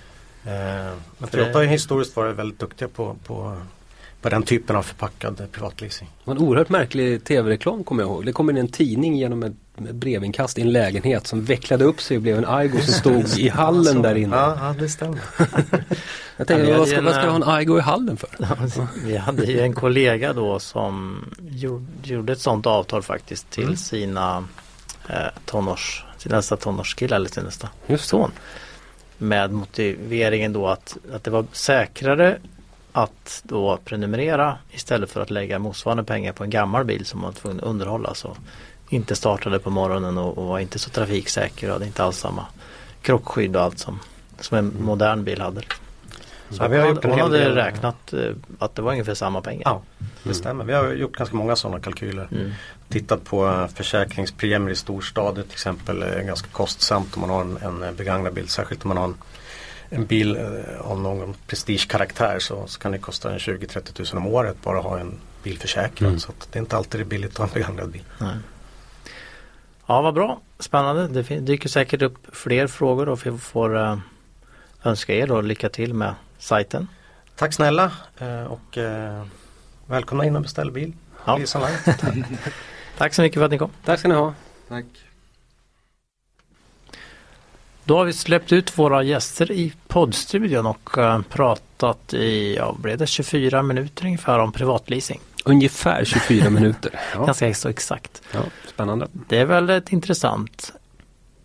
[1.18, 3.56] Men Toyota har ju historiskt varit väldigt duktiga på, på,
[4.26, 6.08] på den typen av förpackad privatleasing.
[6.24, 8.26] Det var en oerhört märklig tv-reklam kommer jag ihåg.
[8.26, 12.16] Det kom in en tidning genom ett brevinkast i en lägenhet som vecklade upp sig
[12.16, 14.36] och blev en Aigo som stod i hallen där inne.
[14.36, 15.18] Ja, ja det stämmer.
[16.36, 18.28] Jag tänkte, Ja, vad ska, vad ska jag ha en, Aigo i hallen för?
[19.04, 23.76] Vi hade ju en kollega då som gjorde, gjorde ett sånt avtal faktiskt till Mm.
[23.76, 24.44] sina
[25.08, 28.30] eh, tonårs, sin nästa tonårskille eller sin nästa Just son.
[29.18, 32.38] Med motiveringen då att, att det var säkrare
[32.96, 37.30] att då prenumerera istället för att lägga motsvarande pengar på en gammal bil som man
[37.30, 38.14] var tvungen att underhålla.
[38.14, 38.37] Så
[38.88, 42.46] inte startade på morgonen och, och var inte så trafiksäker och hade inte alls samma
[43.02, 44.00] krockskydd och allt som,
[44.40, 45.61] som en modern bil hade.
[46.50, 49.62] Så Ja, vi har hon, hon hade räknat eh, att det var ungefär samma pengar.
[49.64, 49.82] Ja,
[50.22, 50.64] det stämmer.
[50.64, 52.28] Vi har gjort ganska många sådana kalkyler.
[52.32, 52.52] Mm.
[52.88, 56.02] Tittat på eh, försäkringspremier i storstäder till exempel.
[56.02, 58.48] är ganska kostsamt om man har en, en begagnad bil.
[58.48, 59.14] Särskilt om man har en,
[59.88, 64.27] en bil eh, av någon prestigekaraktär så, så kan det kosta en 20-30 tusen om
[64.27, 66.09] året bara att ha en bil försäkrad.
[66.09, 66.20] Mm.
[66.20, 68.05] Så att det är inte alltid billigt att ha en begagnad bil.
[68.18, 68.37] Nej.
[69.87, 70.40] Ja, vad bra.
[70.59, 71.09] Spännande.
[71.09, 73.99] Det dyker säkert upp fler frågor och vi får eh,
[74.83, 76.88] önska er då lycka till med sajten.
[77.37, 79.25] Tack snälla eh, och eh,
[79.87, 80.92] välkomna in och beställ bil.
[81.25, 81.35] Ja.
[81.35, 82.25] Online.
[82.99, 83.70] Tack så mycket för att ni kom.
[83.85, 84.35] Tack ska ni ha.
[84.68, 84.85] Tack.
[87.87, 92.99] Då har vi släppt ut våra gäster i poddstudion och eh, pratat i, ja, blev
[92.99, 95.20] det 24 minuter ungefär om privatleasing.
[95.44, 96.90] Ungefär 24 minuter.
[97.14, 98.22] Ja, Ganska så exakt.
[98.33, 99.09] ja, spännande.
[99.29, 100.72] Det är väl ett intressant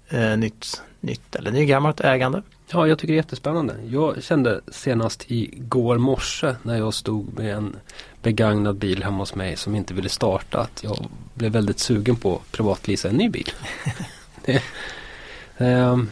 [0.09, 2.41] eh, nytt, nytt eller nygammalt ägande.
[2.71, 3.75] Ja, jag tycker det är jättespännande.
[3.89, 7.75] Jag kände senast igår morse när jag stod med en
[8.21, 12.35] begagnad bil hemma hos mig som inte ville starta att jag blev väldigt sugen på
[12.35, 13.51] att privatleasa en ny bil.
[14.45, 14.63] det,
[15.57, 16.09] ehm,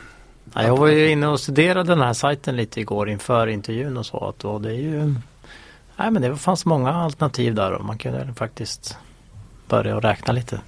[0.54, 4.06] Ja, jag var ju inne och studerade den här sajten lite igår inför intervjun och
[4.06, 4.18] så.
[4.18, 5.16] Att, och det är ju
[6.00, 8.98] Nej men det fanns många alternativ där och man kunde faktiskt
[9.68, 10.62] börja och räkna lite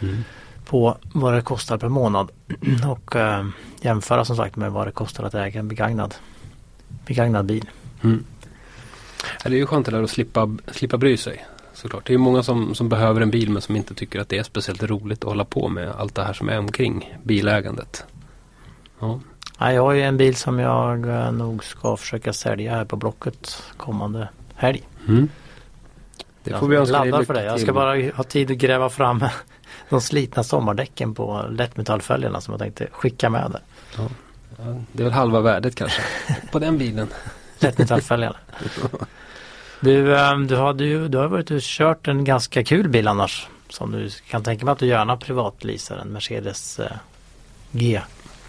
[0.00, 0.24] mm.
[0.64, 2.30] på vad det kostar per månad
[2.86, 3.46] och eh,
[3.80, 6.14] jämföra som sagt med vad det kostar att äga en begagnad,
[7.06, 7.70] begagnad bil.
[8.02, 8.24] Mm.
[9.44, 11.46] Ja, Det är ju skönt det där att slippa, slippa bry sig.
[11.72, 12.06] Såklart.
[12.06, 14.42] Det är många som, som behöver en bil men som inte tycker att det är
[14.42, 18.04] speciellt roligt att hålla på med allt det här som är omkring bilägandet.
[19.00, 19.20] Ja.
[19.58, 22.96] Ja, jag har ju en bil som jag eh, nog ska försöka sälja här på
[22.96, 24.88] Blocket kommande helg.
[25.08, 25.28] Mm.
[26.42, 27.44] Det Jag får vi önska dig laddar för det.
[27.44, 29.24] Jag ska bara ha tid att gräva fram
[29.88, 33.60] de slitna sommardäcken på lättmetallfälgarna som jag tänkte skicka med där.
[33.96, 34.08] Ja,
[34.92, 36.02] det är väl halva värdet kanske
[36.52, 37.08] på den bilen.
[37.58, 38.36] Lättmetallfälgarna.
[39.80, 43.48] Du, eh, du, hade ju, du har varit och kört en ganska kul bil annars.
[43.68, 46.92] Som du kan tänka mig att du gärna privatleasar en Mercedes eh,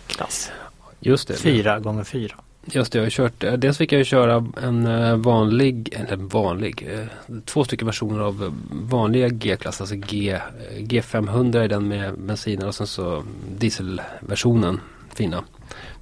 [0.08, 0.52] G-klass.
[1.00, 1.34] Just det.
[1.34, 2.36] 4 gånger 4
[2.72, 6.88] Just det, jag har kört, eh, dels fick jag köra en eh, vanlig, eller vanlig,
[6.92, 7.06] eh,
[7.46, 10.40] två stycken versioner av vanliga G-klass, alltså G, eh,
[10.78, 13.24] G500 är den med bensinen och sen så
[13.58, 14.80] dieselversionen,
[15.16, 15.44] fina.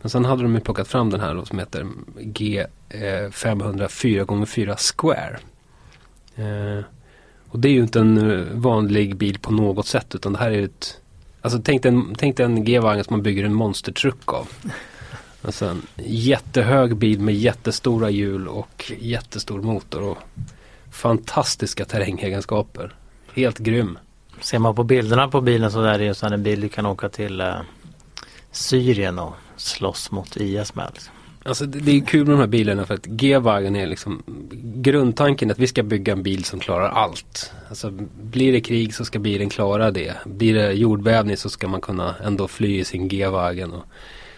[0.01, 1.87] Men sen hade de ju plockat fram den här då, som heter
[2.19, 5.39] G500 4x4 Square.
[7.47, 10.63] Och det är ju inte en vanlig bil på något sätt utan det här är
[10.63, 11.01] ett
[11.45, 14.47] Alltså tänk dig en, tänk dig en G-vagn som man bygger en monstertruck av.
[15.41, 20.17] Alltså en jättehög bil med jättestora hjul och jättestor motor och
[20.91, 22.93] fantastiska terrängegenskaper.
[23.33, 23.97] Helt grym.
[24.41, 27.09] Ser man på bilderna på bilen så där är det en bil du kan åka
[27.09, 27.55] till eh,
[28.51, 30.89] Syrien och slåss mot IS med.
[30.93, 31.14] Liksom.
[31.45, 34.23] Alltså det, det är kul med de här bilarna för att G-Wagen är liksom
[34.61, 37.51] grundtanken att vi ska bygga en bil som klarar allt.
[37.69, 40.15] Alltså blir det krig så ska bilen klara det.
[40.25, 43.71] Blir det jordbävning så ska man kunna ändå fly i sin G-Wagen.
[43.71, 43.83] Och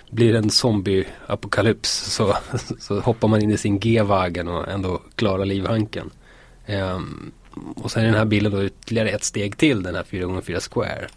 [0.10, 2.38] blir det en zombie-apokalyps så,
[2.80, 6.10] så hoppar man in i sin G-Wagen och ändå klarar livhanken.
[6.68, 7.32] Um,
[7.76, 11.08] och sen är den här bilen då ytterligare ett steg till den här 4x4 Square.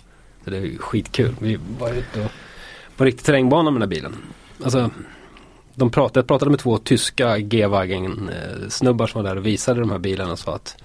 [0.45, 1.35] Så det är ju skitkul.
[1.39, 2.31] Vi var ute och
[2.97, 4.17] på riktig terrängbana med den här bilen.
[4.65, 4.91] Alltså
[5.81, 9.99] de pratade, jag pratade med två tyska G-Wagen-snubbar som var där och visade de här
[9.99, 10.77] bilarna och sa att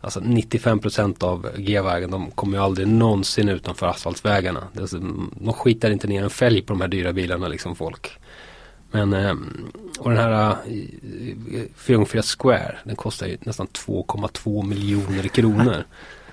[0.00, 4.68] Alltså 95% av G-Wagen de kommer ju aldrig någonsin utanför asfaltsvägarna.
[5.32, 8.18] De skitar inte ner en fälg på de här dyra bilarna liksom folk.
[8.90, 10.56] Men ehm, och den här eh,
[11.76, 15.84] 4x4 Square den kostar ju nästan 2,2 miljoner kronor.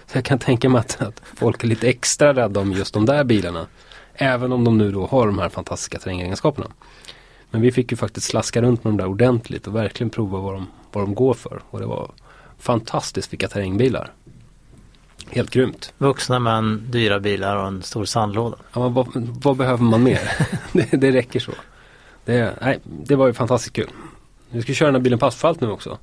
[0.05, 3.05] Så jag kan tänka mig att, att folk är lite extra rädda om just de
[3.05, 3.67] där bilarna.
[4.13, 6.67] Även om de nu då har de här fantastiska terrängegenskaperna.
[7.51, 10.53] Men vi fick ju faktiskt slaska runt med de där ordentligt och verkligen prova vad
[10.53, 11.61] de, vad de går för.
[11.69, 12.11] Och det var
[12.57, 14.11] fantastiskt vilka terrängbilar.
[15.29, 15.93] Helt grymt.
[15.97, 18.57] Vuxna män, dyra bilar och en stor sandlåda.
[18.73, 19.07] Ja, vad,
[19.43, 20.19] vad behöver man mer?
[20.71, 21.51] det, det räcker så.
[22.25, 23.89] Det, nej, det var ju fantastiskt kul.
[24.49, 25.97] Vi ska köra den här bilen på asfalt nu också.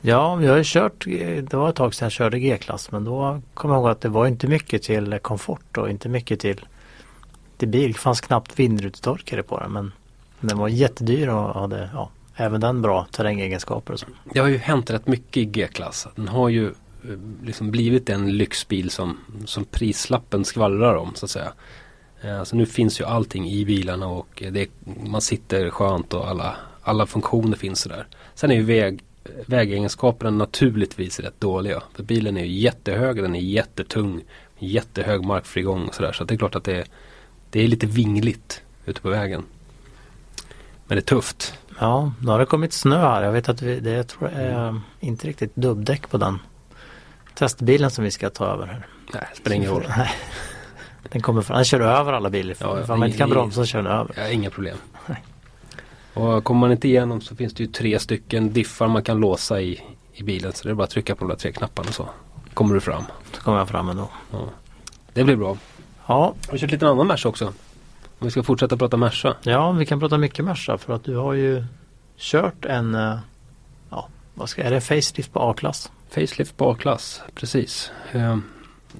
[0.00, 1.04] Ja, vi har ju kört,
[1.50, 4.08] det var ett tag sedan jag körde G-klass men då kommer jag ihåg att det
[4.08, 6.66] var inte mycket till komfort och inte mycket till,
[7.56, 7.92] till bil.
[7.92, 9.92] Det fanns knappt vindrutetorkare på den men
[10.40, 13.92] den var jättedyr och hade ja, även den bra terrängegenskaper.
[13.92, 14.06] Och så.
[14.24, 16.08] Det har ju hänt rätt mycket i G-klass.
[16.14, 16.74] Den har ju eh,
[17.44, 21.52] liksom blivit en lyxbil som, som prislappen skvallrar om så att säga.
[22.38, 24.70] Alltså nu finns ju allting i bilarna och det,
[25.06, 28.06] man sitter skönt och alla, alla funktioner finns där.
[28.34, 29.02] Sen är ju väg,
[29.46, 31.82] vägegenskaperna naturligtvis rätt dåliga.
[31.94, 34.20] För bilen är ju jättehög, den är jättetung,
[34.58, 36.12] jättehög markfrigång och sådär.
[36.12, 36.84] Så att det är klart att det,
[37.50, 39.42] det är lite vingligt ute på vägen.
[40.90, 41.58] Men det är tufft.
[41.78, 43.22] Ja, nu har det kommit snö här.
[43.22, 46.38] Jag vet att vi, det jag tror är inte riktigt dubbdäck på den
[47.34, 48.86] testbilen som vi ska ta över här.
[49.14, 49.84] Nej, det spelar ingen roll.
[49.96, 50.10] Nej.
[51.02, 52.56] Den kommer fram, den kör över alla bilar.
[52.60, 54.14] Ja, ja, För man inte kan bromsa så kör den över.
[54.16, 54.76] Ja, inga problem.
[55.06, 55.24] Nej.
[56.14, 59.60] Och kommer man inte igenom så finns det ju tre stycken diffar man kan låsa
[59.60, 60.52] i, i bilen.
[60.52, 62.08] Så det är bara att trycka på de där tre knapparna så
[62.54, 63.02] kommer du fram.
[63.32, 64.10] Så kommer jag fram ändå.
[65.12, 65.56] Det blir bra.
[66.06, 67.52] Ja, har kört lite annan Merca också.
[68.20, 69.36] Om vi ska fortsätta prata Merca.
[69.42, 71.64] ja, vi kan prata mycket Merca för att du har ju
[72.16, 73.18] kört en, eh,
[73.90, 75.90] ja, vad ska, är det facelift på A-klass?
[76.10, 77.90] Facelift på A-klass, precis.
[78.12, 78.38] Eh,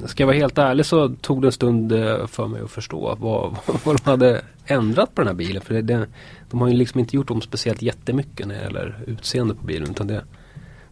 [0.04, 3.16] ska jag vara helt ärlig så tog det en stund eh, för mig att förstå
[3.20, 5.62] vad, vad de hade ändrat på den här bilen.
[5.62, 6.06] För det, det,
[6.50, 9.90] de har ju liksom inte gjort om speciellt jättemycket när det gäller utseende på bilen.
[9.90, 10.24] Utan det,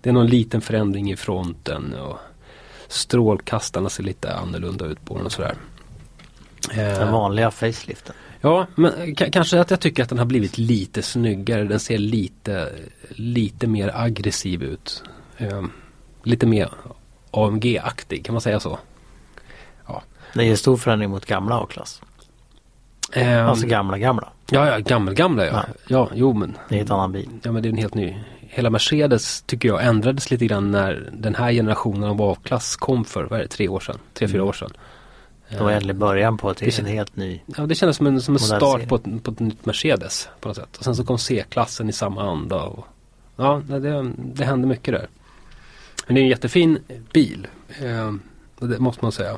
[0.00, 2.18] det är någon liten förändring i fronten och
[2.88, 5.54] strålkastarna ser lite annorlunda ut på den och sådär.
[6.74, 8.14] Den Eh, vanliga faceliften.
[8.40, 11.64] Ja, men kanske att jag tycker att den har blivit lite snyggare.
[11.64, 12.72] Den ser lite,
[13.10, 15.02] lite mer aggressiv ut.
[15.36, 15.62] Eh,
[16.22, 16.68] lite mer
[17.30, 18.78] AMG-aktig, kan man säga så?
[20.34, 22.02] Det är ju stor förändring mot gamla A-klass.
[23.12, 24.28] Eh, Alltså gamla gamla.
[24.50, 25.52] ja, ja, gammal, gamla ja.
[25.52, 25.64] Ja.
[25.88, 26.56] Ja, jo men.
[26.68, 27.28] Det är ett annan bil.
[27.42, 28.16] Ja men det är en helt ny.
[28.40, 33.24] Hela Mercedes tycker jag ändrades lite grann när den här generationen av A-klass kom för,
[33.24, 33.98] vad är det, tre år sedan?
[34.14, 34.70] Tre, fyra år sedan.
[35.50, 37.40] Det var egentligen början på ett, Det en helt ny.
[37.56, 40.48] Ja det kändes som en, som en start på ett, på ett nytt Mercedes på
[40.48, 40.76] något sätt.
[40.76, 42.62] Och sen så kom C-klassen i samma anda.
[42.62, 42.86] Och,
[43.36, 45.08] ja det, det, hände mycket där.
[46.06, 46.78] Men det är en jättefin
[47.12, 47.46] bil.
[47.80, 48.14] Eh,
[48.66, 49.36] det måste man säga.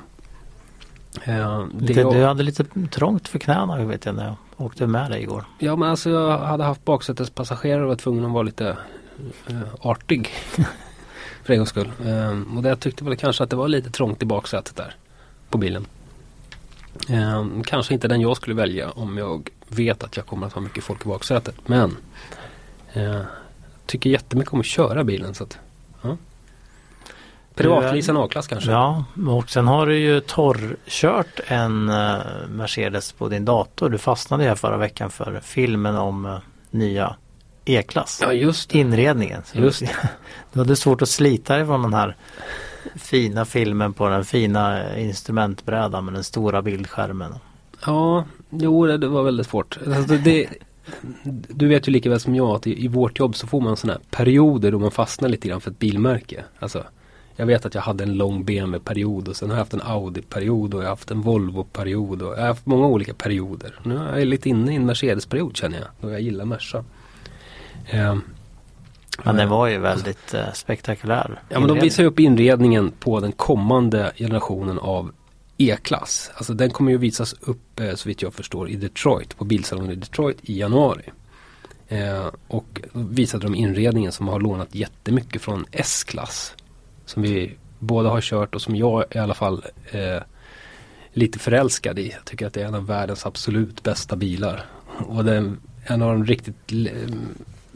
[1.22, 4.86] Eh, det Lite, jag- du hade lite trångt för knäna vet jag när jag åkte
[4.86, 5.44] med dig igår.
[5.58, 8.76] Ja men alltså jag hade haft baksätespassagerare och var tvungen att vara lite
[9.46, 10.30] eh, artig.
[11.44, 11.92] för en gångs skull.
[12.04, 14.94] Eh, och det jag tyckte väl kanske att det var lite trångt i baksätet där.
[15.50, 15.86] På bilen.
[17.08, 20.60] Eh, kanske inte den jag skulle välja om jag vet att jag kommer att ha
[20.60, 21.54] mycket folk i baksätet.
[21.66, 21.96] Men
[22.92, 23.20] eh,
[23.86, 25.34] tycker jättemycket om att köra bilen.
[25.34, 25.58] Så att,
[26.02, 26.16] ja.
[27.54, 28.70] Privatlease en A-klass kanske.
[28.70, 33.88] Ja, och sen har du ju torrkört en eh, Mercedes på din dator.
[33.88, 36.38] Du fastnade här förra veckan för filmen om eh,
[36.70, 37.16] nya
[37.64, 38.18] E-klass.
[38.22, 38.78] Ja just det.
[38.78, 39.42] Inredningen.
[39.44, 39.82] Så Just
[40.52, 42.16] Du hade svårt att slita dig från den här
[42.96, 47.34] fina filmen på den fina instrumentbrädan med den stora bildskärmen.
[47.86, 49.78] Ja, jo det, var väldigt svårt.
[49.86, 50.48] Alltså, det,
[51.48, 53.76] du vet ju lika väl som jag att i, i vårt jobb så får man
[53.76, 56.44] sådana här perioder då man fastnar lite grann för ett bilmärke.
[56.58, 56.84] Alltså,
[57.36, 60.74] jag vet att jag hade en lång BMW-period och sen har jag haft en Audi-period
[60.74, 63.74] och jag har haft en Volvo-period och jag har haft många olika perioder.
[63.82, 65.88] Nu är jag lite inne i en Mercedes-period känner jag.
[66.00, 66.84] Då jag gillar Merca.
[67.86, 68.22] Ehm,
[69.24, 71.42] men den var ju väldigt eh, spektakulär.
[71.48, 75.12] Ja men de visar ju upp inredningen på den kommande generationen av
[75.58, 76.30] E-klass.
[76.34, 79.92] Alltså den kommer ju visas upp eh, så vitt jag förstår i Detroit, på bilsalongen
[79.92, 81.02] i Detroit i januari.
[81.88, 86.54] Eh, och visade de inredningen som har lånat jättemycket från S-klass.
[87.04, 90.22] Som vi båda har kört och som jag i alla fall eh,
[91.12, 92.10] lite förälskad i.
[92.10, 94.64] Jag tycker att det är en av världens absolut bästa bilar.
[95.06, 95.52] Och det är
[95.84, 96.90] en av de riktigt l-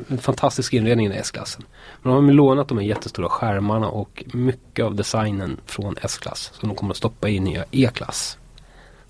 [0.08, 1.64] en fantastisk inredning i S-klassen.
[2.02, 6.50] Men de har lånat de här jättestora skärmarna och mycket av designen från S-klass.
[6.60, 8.38] Som de kommer att stoppa i nya E-klass.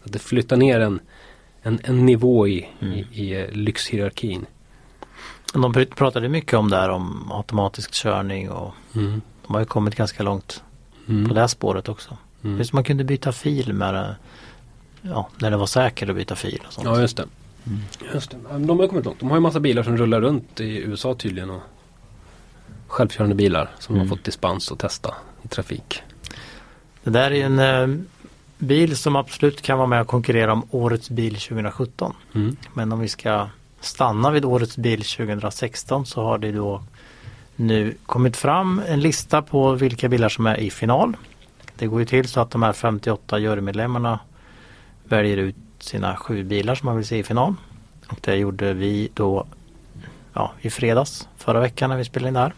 [0.05, 1.01] Så det flyttar ner en,
[1.63, 4.47] en, en nivå i, i, i eh, lyxhierarkin.
[5.53, 9.21] De pr- pratade mycket om det här om automatisk körning och Mm.
[9.47, 10.63] de har ju kommit ganska långt
[11.09, 11.29] Mm.
[11.29, 12.17] på det här spåret också.
[12.45, 12.59] Mm.
[12.59, 14.17] Just man kunde byta fil med det.
[15.03, 16.87] Ja, när det var säkert att byta fil och sånt.
[16.87, 17.25] Ja just det.
[18.15, 18.37] Just det.
[18.59, 19.21] De har kommit långt.
[19.21, 21.51] De har ju massa bilar som rullar runt i USA tydligen.
[21.51, 21.61] Och
[22.87, 24.09] självkörande bilar som Mm.
[24.09, 26.03] har fått dispens att testa i trafik.
[27.03, 27.97] Det där är en eh,
[28.59, 32.15] bil som absolut kan vara med och konkurrera om årets bil 2017.
[32.35, 32.57] Mm.
[32.75, 33.49] Men om vi ska
[33.81, 36.83] stanna vid årets bil 2016 så har det då
[37.57, 41.17] nu kommit fram en lista på vilka bilar som är i final.
[41.77, 44.19] Det går ju till så att de här 58 jurymedlemmarna
[45.05, 47.55] väljer ut sina sju bilar som man vill se i final.
[48.09, 49.47] Och det gjorde vi då
[50.33, 52.53] ja, i fredags förra veckan när vi spelade in det här.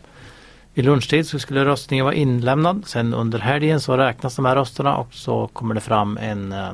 [0.74, 2.82] Vid lunchtid så skulle röstningen vara inlämnad.
[2.86, 6.70] Sen under helgen så räknas de här rösterna och så kommer det fram en eh,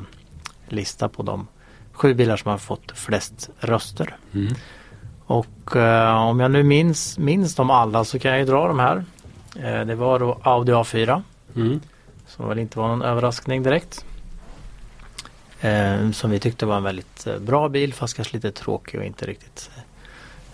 [0.67, 1.47] lista på de
[1.91, 4.15] sju bilar som har fått flest röster.
[4.33, 4.53] Mm.
[5.25, 9.05] Och eh, om jag nu minns, minns dem alla så kan jag dra de här.
[9.55, 11.21] Eh, det var då Audi A4
[11.55, 11.79] Mm.
[12.27, 14.05] som väl inte var någon överraskning direkt.
[15.63, 19.05] Eh, som vi tyckte var en väldigt eh, bra bil fast kanske lite tråkig och
[19.05, 19.69] inte riktigt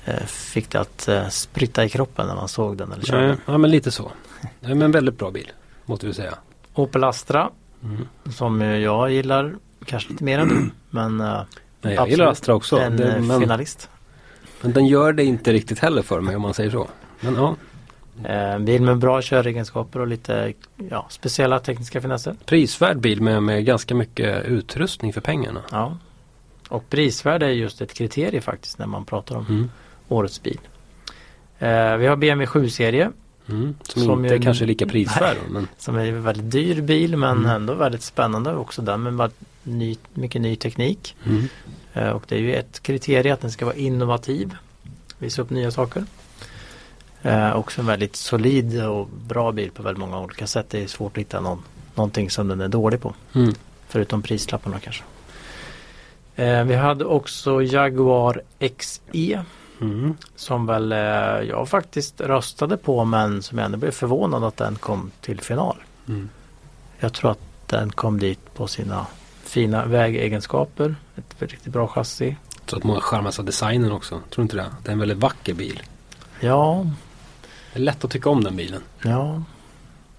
[0.05, 3.71] eh, fick det att spritta i kroppen när man såg den eller körde ja men
[3.71, 4.11] lite så.
[4.41, 5.51] Nej, men en väldigt bra bil.
[5.85, 6.33] Måste vi säga.
[6.73, 7.49] Opel Astra
[7.83, 8.07] Mm.
[8.31, 9.55] som jag gillar
[9.85, 11.45] kanske lite mer än du men Nej,
[11.81, 12.79] jag gillar absolut Astra också.
[12.79, 13.89] en Det, men, finalist.
[14.61, 16.87] Men den gör det inte riktigt heller för mig om man säger så.
[17.21, 17.55] Men ja,
[18.25, 20.53] Eh, En bil med bra köregenskaper och lite
[20.89, 22.35] ja, speciella tekniska finesser.
[22.45, 25.61] prisvärd bil med, med ganska mycket utrustning för pengarna.
[25.71, 25.97] Ja.
[26.69, 29.71] Och prisvärde är just ett kriterium faktiskt när man pratar om Mm.
[30.07, 30.59] årets bil.
[31.59, 33.11] Eh, vi har BMW 7-serie
[33.49, 33.75] Mm.
[33.83, 35.37] Som, Som inte ju- kanske är lika prisvärd.
[35.49, 37.51] Men, som är en väldigt dyr bil men Mm.
[37.51, 39.31] ändå väldigt spännande också den med
[39.63, 41.15] ny, mycket ny teknik.
[41.25, 41.47] mm.
[41.93, 44.55] Eh, och det är ju ett kriterium att den ska vara innovativ.
[45.19, 46.05] Visa upp nya saker.
[47.21, 50.65] Eh, också en väldigt solid och bra bil på väldigt många olika sätt.
[50.69, 51.63] Det är svårt att hitta någon,
[51.95, 53.13] någonting som den är dålig på.
[53.33, 53.53] Mm.
[53.87, 55.03] Förutom prislapparna kanske.
[56.35, 58.41] Eh, vi hade också Jaguar
[58.77, 59.43] XE
[59.81, 60.17] Mm.
[60.35, 60.97] som väl eh,
[61.49, 65.75] jag faktiskt röstade på men som jag ändå blev förvånad att den kom till final.
[66.07, 66.29] Mm.
[66.99, 69.05] Jag tror att den kom dit på sina
[69.43, 70.95] fina vägegenskaper.
[71.15, 72.35] Ett riktigt bra chassi.
[72.65, 74.15] Så att många charmas av designen också.
[74.15, 74.65] Tror du inte det?
[74.83, 75.81] Det är en väldigt vacker bil.
[76.39, 76.85] Ja,
[77.73, 78.81] Det är lätt att tycka om den bilen.
[79.03, 79.43] ja.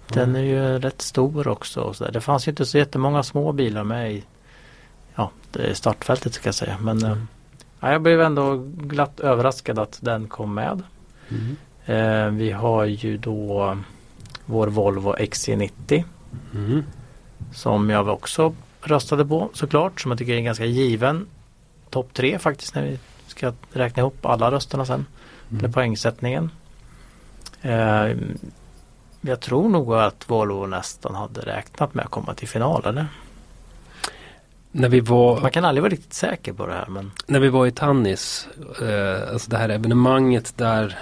[0.07, 1.93] Den är ju rätt stor också.
[1.93, 2.05] Så.
[2.11, 4.23] Det fanns ju inte så jättemånga små bilar med i
[5.15, 5.31] ja,
[5.73, 6.77] startfältet ska jag säga.
[6.81, 7.17] Men eh,
[7.79, 10.83] ja, jag blev ändå glatt överraskad att den kom med.
[11.29, 11.55] Mm.
[11.85, 13.77] Eh, vi har ju då
[14.45, 16.03] vår Volvo XC90
[16.53, 16.83] Mm.
[17.53, 20.01] som jag också röstade på såklart.
[20.01, 21.25] Som jag tycker är en ganska given
[21.89, 25.05] topp tre faktiskt när vi ska räkna ihop alla rösterna sen.
[25.49, 25.71] Eller Mm.
[25.73, 26.51] poängsättningen.
[27.61, 28.17] Eh,
[29.21, 33.07] jag tror nog att Volvo nästan hade räknat med att komma till final eller?
[34.71, 37.49] När vi var Man kan aldrig vara riktigt säker på det här men När vi
[37.49, 38.47] var i Tannis,
[38.81, 40.97] eh, alltså det här evenemanget där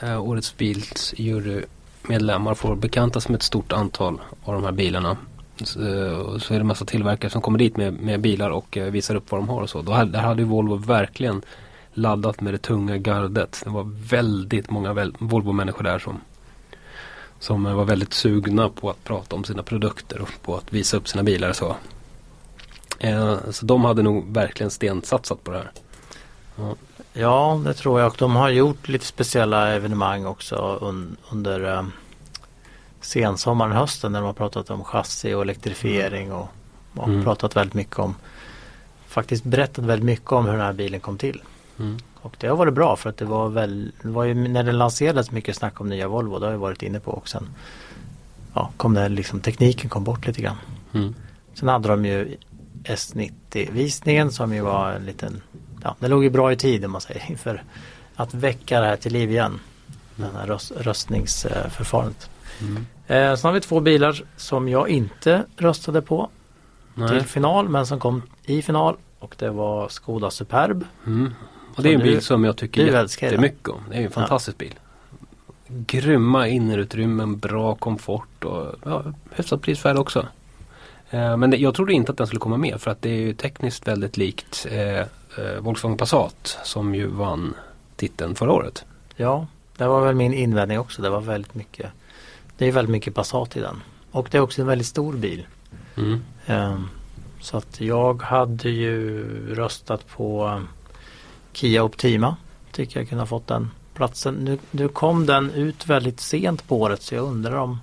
[0.00, 5.16] eh, Årets Bils jurymedlemmar får bekantas med ett stort antal av de här bilarna.
[5.62, 8.90] Så, eh, så är det massa tillverkare som kommer dit med, med bilar och eh,
[8.90, 9.82] visar upp vad de har och så.
[9.82, 11.42] Då hade, där hade Volvo verkligen
[11.94, 13.60] laddat med det tunga gardet.
[13.64, 16.20] Det var väldigt många Volvo-människor där som,
[17.38, 20.96] som eh, var väldigt sugna på att prata om sina produkter och på att visa
[20.96, 21.76] upp sina bilar så.
[22.98, 25.70] Eh, så de hade nog verkligen stensatsat på det här.
[27.12, 31.84] ja det tror jag och de har gjort lite speciella evenemang också un, under eh,
[33.00, 36.48] sensommaren, hösten när de har pratat om chassi och elektrifiering och,
[36.96, 37.24] och Mm.
[37.24, 38.14] pratat väldigt mycket om
[39.06, 41.42] faktiskt berättat väldigt mycket om hur den här bilen kom till.
[41.80, 41.98] Mm.
[42.22, 44.72] Och det har varit bra för att det var väl, det var ju när det
[44.72, 47.42] lanserades mycket snack om nya Volvo, det har jag varit inne på också.
[48.54, 50.56] Ja, kom det liksom, tekniken kom bort lite grann.
[50.92, 51.14] Mm.
[51.54, 52.36] Sen hade de ju
[52.84, 55.42] S90-visningen som ju var en liten,
[55.82, 57.64] ja det låg ju bra i tid om man säger inför
[58.14, 59.60] att väcka det här till liv igen.
[60.16, 62.30] Den här röst, röstningsförfarandet.
[62.60, 62.86] Mm.
[63.06, 66.30] Eh, sen har vi två bilar som jag inte röstade på
[66.94, 67.08] Nej.
[67.08, 70.84] till final men som kom i final och det var Skoda Superb.
[71.06, 71.34] Mm.
[71.74, 73.80] Och det är en bil som jag tycker jättemycket om.
[73.90, 74.74] Det är en fantastisk bil.
[75.68, 80.26] Grymma innerutrymmen, bra komfort och ja, hyfsat prisvärd också.
[81.10, 83.20] Eh, men det, jag trodde inte att den skulle komma med för att det är
[83.20, 85.06] ju tekniskt väldigt likt eh, eh,
[85.60, 87.54] Volkswagen Passat som ju vann
[87.96, 88.84] titeln förra året.
[89.16, 89.46] Ja,
[89.76, 91.02] det var väl min invändning också.
[91.02, 91.90] Det var väldigt mycket
[92.58, 93.82] Det är väldigt mycket Passat i den.
[94.10, 95.46] Och det är också en väldigt stor bil.
[95.96, 96.22] Mm.
[96.46, 96.88] Ehm,
[97.40, 100.60] så att jag hade ju röstat på
[101.52, 102.36] Kia Optima.
[102.72, 104.34] Tycker jag kunde ha fått den platsen.
[104.34, 107.78] Nu, nu kom den ut väldigt sent på året så jag undrar om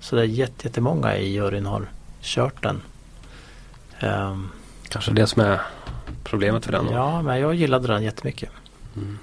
[0.00, 1.86] så det är jätte- jättemånga i juryn har
[2.20, 2.80] kört den.
[4.00, 4.48] Ehm,
[4.88, 5.60] Kanske det som är
[6.24, 6.86] problemet för den.
[6.86, 6.92] då.
[6.92, 8.50] ja, men jag gillade den jättemycket.
[8.96, 9.18] Mm.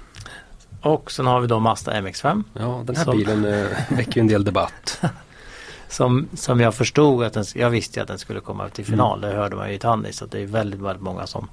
[0.82, 4.20] Och sen har vi då Mazda MX-5 Ja, den här Som- bilen eh, väcker ju
[4.20, 5.00] en del debatt.
[5.88, 9.18] som, som jag förstod att den, jag visste att den skulle komma till final.
[9.18, 9.30] Mm.
[9.30, 10.16] Det hörde man ju i Tannis.
[10.16, 11.48] Så att det är väldigt, väldigt många som,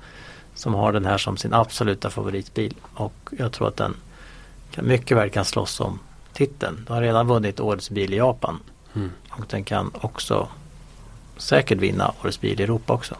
[0.57, 2.75] som har den här som sin absoluta favoritbil.
[2.93, 3.95] Och jag tror att den
[4.71, 5.99] kan, mycket väl kan slåss om
[6.33, 6.83] titeln.
[6.87, 8.59] Den har redan vunnit årets bil i Japan.
[8.95, 9.11] Mm.
[9.29, 10.47] Och den kan också
[11.37, 13.15] säkert vinna årets bil i Europa också.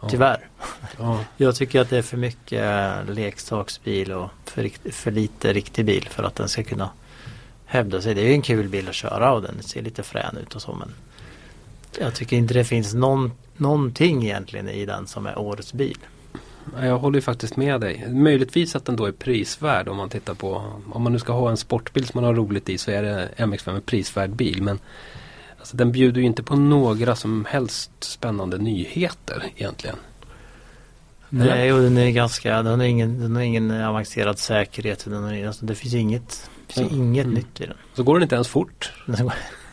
[0.00, 0.08] Ja.
[0.08, 0.48] Tyvärr.
[0.98, 1.20] Ja.
[1.36, 2.64] Jag tycker att det är för mycket
[3.08, 6.90] leksaksbil och för, för lite riktig bil för att den ska kunna
[7.66, 8.14] hävda sig.
[8.14, 10.62] Det är ju en kul bil att köra och den ser lite frän ut och
[10.62, 10.94] så men
[12.00, 15.98] jag tycker inte det finns någon, någonting egentligen i den som är årets bil.
[16.78, 18.06] Ja, Jag håller ju faktiskt med dig.
[18.08, 21.50] Möjligtvis att den då är prisvärd om man tittar på Om man nu ska ha
[21.50, 24.62] en sportbil som man har roligt i så är det MX5 en prisvärd bil.
[24.62, 24.78] Men
[25.58, 29.96] alltså, den bjuder ju inte på några som helst spännande nyheter egentligen.
[31.30, 35.04] Nej och den är ganska, den har ingen, den har ingen avancerad säkerhet.
[35.04, 37.02] Den har, alltså, det finns inget, det finns Mm.
[37.04, 37.34] inget Mm.
[37.34, 37.76] nytt i den.
[37.94, 38.92] Så går den inte ens fort.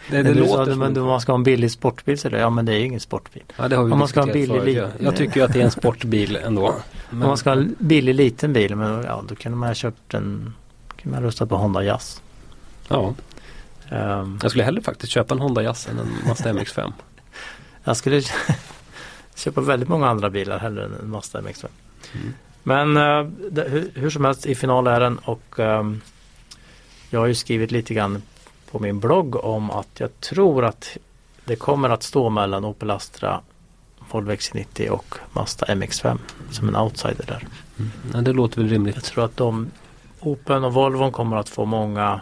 [0.10, 2.50] Det, det låter sa, som men man ska ha en billig sportbil så det, ja
[2.50, 3.44] men det är ju ingen sportbil.
[3.58, 5.06] Ja, det har vi Om man ska ha en billig förut, ja.
[5.06, 6.76] Jag tycker ju att det är en sportbil ändå.
[7.12, 10.14] Om man ska ha en billig liten bil, men ja, då kunde man ha köpt
[10.14, 10.54] en,
[10.98, 12.22] kan man ha röstat på Honda Jazz.
[12.88, 13.14] Ja,
[13.90, 16.94] Ehm, jag skulle hellre faktiskt köpa en Honda Jazz än en Mazda MX-5.
[17.84, 18.22] jag skulle
[19.36, 21.66] köpa väldigt många andra bilar hellre än en Mazda MX-5.
[22.14, 22.34] Mm.
[22.64, 26.02] Men eh, det, hur, hur som helst i final är den och ehm,
[27.10, 28.22] jag har ju skrivit lite grann
[28.76, 30.98] på min blogg om att jag tror att
[31.46, 33.42] det kommer att stå mellan Opel Astra,
[34.12, 36.18] Volvo XC90 och Mazda MX-5
[36.52, 37.48] som en outsider där.
[37.80, 37.92] Mm.
[38.14, 39.04] Ja, det låter väl Jag rimligt.
[39.04, 39.72] tror att de
[40.20, 42.22] Opel och Volvo kommer att få många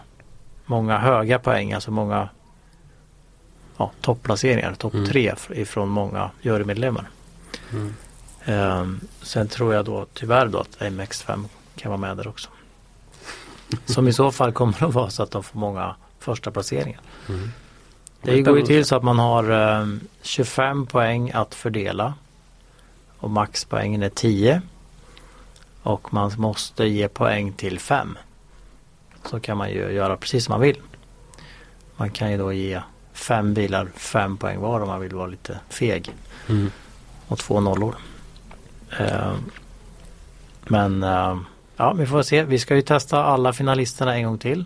[0.65, 2.29] många höga poäng, alltså många
[3.77, 5.05] ja, topplaceringar, topp Mm.
[5.05, 7.09] tre ifrån många jurymedlemmar.
[7.71, 7.93] Mm.
[8.45, 11.45] Ehm, sen tror jag då tyvärr då att MX5
[11.75, 12.49] kan vara med där också.
[13.85, 17.01] Som i så fall kommer att vara så att de får många första placeringar.
[17.29, 17.51] Mm.
[18.21, 22.13] Det går ju till så att man har ehm, 25 poäng att fördela
[23.17, 24.61] och maxpoängen är 10
[25.83, 28.17] och man måste ge poäng till 5.
[29.25, 30.77] Så kan man ju göra precis som man vill.
[31.97, 32.81] Man kan ju då ge
[33.13, 36.11] fem bilar fem poäng var om man vill vara lite feg
[36.49, 36.71] Mm.
[37.27, 37.95] och två nollor.
[38.99, 39.51] Ehm,
[40.67, 41.45] men ehm,
[41.77, 42.43] ja, vi får se.
[42.43, 44.65] Vi ska ju testa alla finalisterna en gång till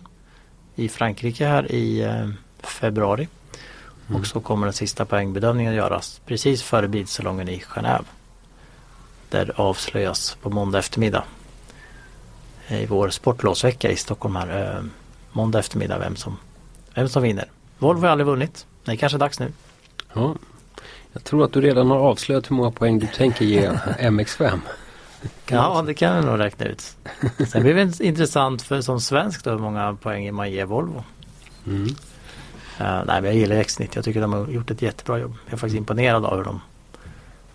[0.78, 2.28] i Frankrike här i eh,
[2.62, 3.28] februari.
[4.08, 4.20] Mm.
[4.20, 8.04] Och så kommer den sista poängbedömningen göras precis före bilsalongen i Genève.
[9.28, 11.24] Där avslöjas på måndag eftermiddag
[12.68, 14.76] i vår sportlovsvecka i Stockholm här.
[14.76, 14.84] Eh,
[15.32, 16.36] måndag eftermiddag vem som,
[16.94, 17.48] vem som vinner.
[17.78, 18.66] Volvo har aldrig vunnit.
[18.84, 19.52] Det är kanske dags nu.
[20.12, 20.34] Ja.
[21.12, 23.68] Jag tror att du redan har avslöjat hur många poäng du tänker ge
[23.98, 24.60] MX5.
[25.46, 26.96] Ja, det kan jag nog räkna ut.
[27.48, 31.04] Sen blir det intressant för som svensk då hur många poäng man ger Volvo.
[31.66, 31.84] Mm.
[32.78, 33.88] Eh, nej, men jag gillar X90.
[33.94, 35.34] Jag tycker de har gjort ett jättebra jobb.
[35.46, 36.60] Jag är faktiskt imponerad av hur de,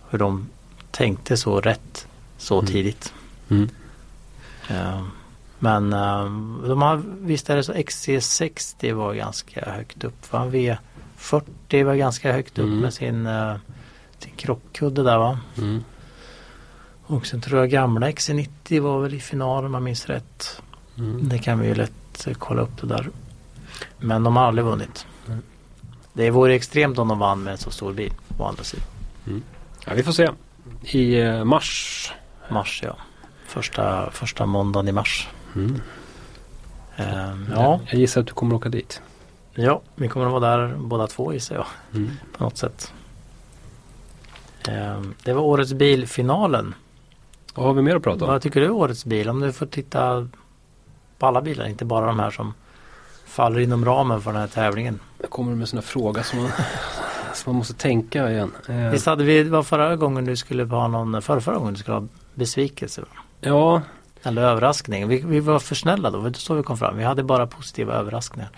[0.09, 0.47] hur de
[0.91, 2.07] tänkte så rätt
[2.37, 2.71] så Mm.
[2.71, 3.13] tidigt.
[3.49, 3.69] Mm.
[4.69, 5.03] Eh,
[5.59, 6.23] men eh,
[6.67, 10.31] de har, visst är det så XC60 var ganska högt upp.
[10.33, 10.45] Va?
[10.45, 12.79] V40 var ganska högt upp Mm.
[12.79, 13.55] med sin, uh,
[14.19, 15.39] sin krockkudde där va.
[15.57, 15.83] Mm.
[17.13, 20.61] Och sen tror jag gamla XC90 var väl i final om jag minns rätt.
[20.97, 21.29] Mm.
[21.29, 23.09] Det kan vi ju lätt eh, kolla upp det där.
[23.99, 25.05] Men de har aldrig vunnit.
[25.25, 25.37] Nej.
[26.13, 28.85] Det vore extremt om de vann med en så stor bil å andra sidan.
[29.85, 30.29] Ja, vi får se.
[30.81, 32.11] I eh, mars.
[32.51, 32.95] Mars ja.
[33.47, 35.29] Första, första måndagen i mars.
[35.55, 35.81] Mm.
[36.95, 39.01] Ehm, ja, Jag gissar att du kommer åka dit.
[39.55, 41.65] ja, vi kommer att vara där båda två gissar jag.
[41.93, 42.11] Mm.
[42.37, 42.93] På något sätt.
[44.67, 46.75] Ehm, det var årets bilfinalen.
[47.53, 48.31] Vad har vi mer att prata om?
[48.31, 49.29] Vad tycker du är årets bil?
[49.29, 50.27] Om du får titta
[51.17, 52.53] på alla bilar, inte bara de här som
[53.25, 54.99] faller inom ramen för den här tävlingen.
[55.21, 56.51] Jag kommer med sådana frågor som man,
[57.33, 58.51] som man måste tänka igen.
[58.69, 61.79] Eh, Visst hade vi, var förra gången du skulle ha någon, förra, förra gången du
[61.79, 63.01] skulle ha besvikelse?
[63.01, 63.07] va?
[63.41, 63.81] ja,
[64.23, 65.07] Eller överraskning.
[65.07, 66.97] Vi, vi var för snälla då, det så vi kom fram.
[66.97, 68.49] Vi hade bara positiva överraskningar.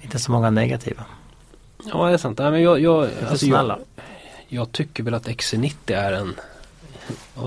[0.00, 1.04] Inte så många negativa.
[1.92, 2.38] ja, det är sant.
[2.38, 3.78] Nej, men jag, jag, alltså, snälla.
[3.96, 4.04] jag,
[4.60, 6.34] jag tycker väl att XC90 är en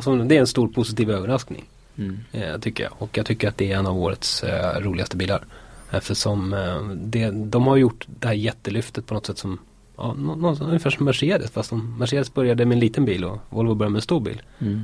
[0.02, 1.66] som, det är en stor positiv överraskning.
[1.98, 2.20] Mm.
[2.32, 2.94] Eh, tycker jag.
[2.98, 5.46] Och jag tycker att det är en av årets eh, roligaste bilar.
[5.92, 9.60] Eftersom eh, det, de har gjort det här jättelyftet på något sätt som
[9.98, 11.52] ja, nå, nå, ungefär som Mercedes.
[11.52, 14.42] Fast de, Mercedes började med en liten bil och Volvo började med en stor bil.
[14.60, 14.82] Mm.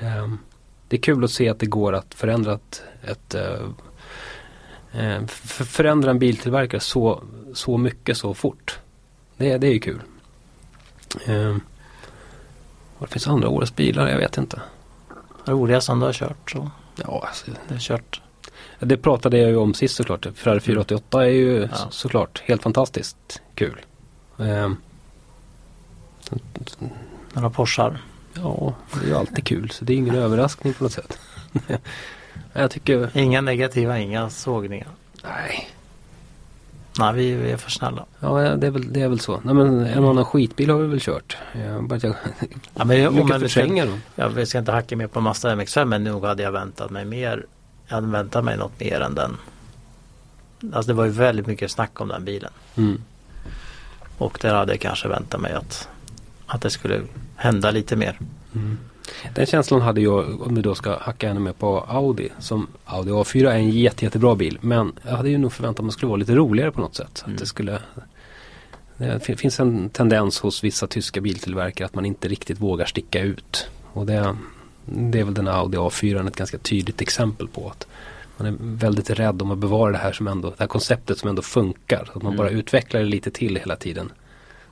[0.00, 0.38] Ehm,
[0.88, 3.68] det är kul att se att det går att förändra ett, ett eh,
[4.92, 7.22] eh, förändra en biltillverkare så,
[7.54, 8.78] så mycket så fort.
[9.36, 10.00] Det, det är ju kul.
[12.96, 14.08] Um, vad finns andra årets bilar?
[14.08, 14.60] Jag vet inte.
[15.44, 16.70] Roliga som du har kört så.
[17.04, 18.20] Ja, alltså, Du har kört.
[18.80, 20.26] det pratade jag ju om sist såklart.
[20.34, 21.76] Ferrari 488 är ju Ja.
[21.76, 23.80] så, såklart helt fantastiskt kul.
[24.38, 24.76] Ehm,
[27.32, 28.02] Några Porschar.
[28.34, 31.18] ja, det är ju alltid kul så det är ingen överraskning på något sätt.
[32.52, 34.88] jag tycker, Inga negativa, inga sågningar.
[35.24, 35.68] nej.
[36.98, 38.04] Nej, vi, vi är för snälla.
[38.20, 39.40] Ja, det är väl, det är väl så.
[39.44, 41.36] Nej, men en annan skitbil har vi väl kört.
[41.52, 42.14] Jag bara jag
[42.74, 44.00] Ja, men jag, lyckas ska, förtränga dem.
[44.14, 47.04] jag vi ska inte hacka mer på Mazda MX-5 men nog hade jag väntat mig
[47.04, 47.46] mer.
[47.86, 49.36] Jag hade väntat mig något mer än den.
[50.72, 52.50] Alltså det var ju väldigt mycket snack om den bilen.
[52.76, 53.02] Mm.
[54.18, 55.88] Och där hade jag kanske väntat mig att,
[56.46, 57.02] att det skulle
[57.36, 58.18] hända lite mer.
[58.54, 58.78] Mm.
[59.34, 62.28] Den känslan hade jag om vi då ska hacka ännu mer på Audi.
[62.38, 64.58] Som Audi A4 är en jätte, jättebra bil.
[64.60, 66.94] Men jag hade ju nog förväntat mig att det skulle vara lite roligare på något
[66.94, 67.22] sätt.
[67.24, 67.34] Mm.
[67.34, 67.78] Att det skulle
[68.96, 73.20] det fin- finns en tendens hos vissa tyska biltillverkare att man inte riktigt vågar sticka
[73.20, 73.66] ut.
[73.92, 74.36] Och det,
[74.84, 77.68] det är väl den Audi A4 ett ganska tydligt exempel på.
[77.68, 77.86] att
[78.36, 81.28] Man är väldigt rädd om att bevara det här som ändå, det här konceptet som
[81.28, 82.02] ändå funkar.
[82.14, 82.36] Att man Mm.
[82.36, 84.12] bara utvecklar det lite till hela tiden.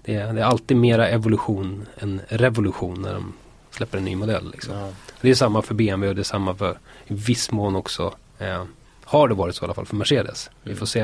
[0.05, 3.33] Det är, det är alltid mera evolution än revolution när de
[3.75, 4.51] släpper en ny modell.
[4.51, 4.75] Liksom.
[4.75, 4.89] Ja.
[5.20, 8.64] Det är samma för BMW och det är samma för i viss mån också eh,
[9.05, 10.51] har det varit så i alla fall för Mercedes.
[10.62, 11.01] Vi får se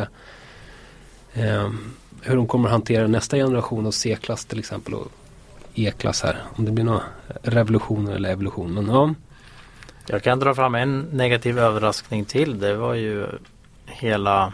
[1.33, 1.71] eh,
[2.23, 5.09] hur de kommer att hantera nästa generation av C-klass till exempel och
[5.75, 6.43] E-klass här.
[6.55, 7.01] Om det blir någon
[7.43, 8.75] revolution eller evolution.
[8.75, 9.15] Men ja,
[10.07, 12.59] Jag kan dra fram en negativ överraskning till.
[12.59, 13.27] Det var ju
[13.87, 14.53] hela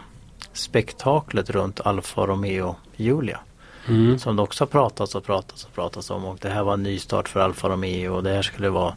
[0.53, 3.39] spektaklet runt Alfa Romeo Julia.
[3.87, 6.25] Mm, Som det också har pratats och pratats och pratats om.
[6.25, 8.13] Och det här var en ny start för Alfa Romeo.
[8.15, 8.93] Och det här skulle vara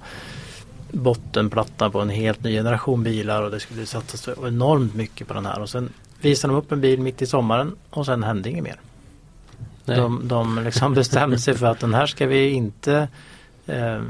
[0.92, 3.42] bottenplatta på en helt ny generation bilar.
[3.42, 5.60] Och det skulle satsas enormt mycket på den här.
[5.60, 7.76] Och sen visade de upp en bil mitt i sommaren.
[7.90, 8.80] Och sen hände inget mer.
[9.84, 9.96] nej.
[9.96, 13.08] De, de liksom bestämde sig för att den här ska vi inte
[13.66, 14.00] eh,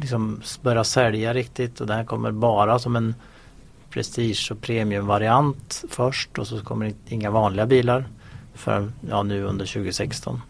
[0.00, 3.14] liksom börja sälja riktigt och den här kommer bara som en
[3.90, 8.04] prestige och premiumvariant först och så kommer det inga vanliga bilar
[8.60, 10.40] för ja, nu under 2016.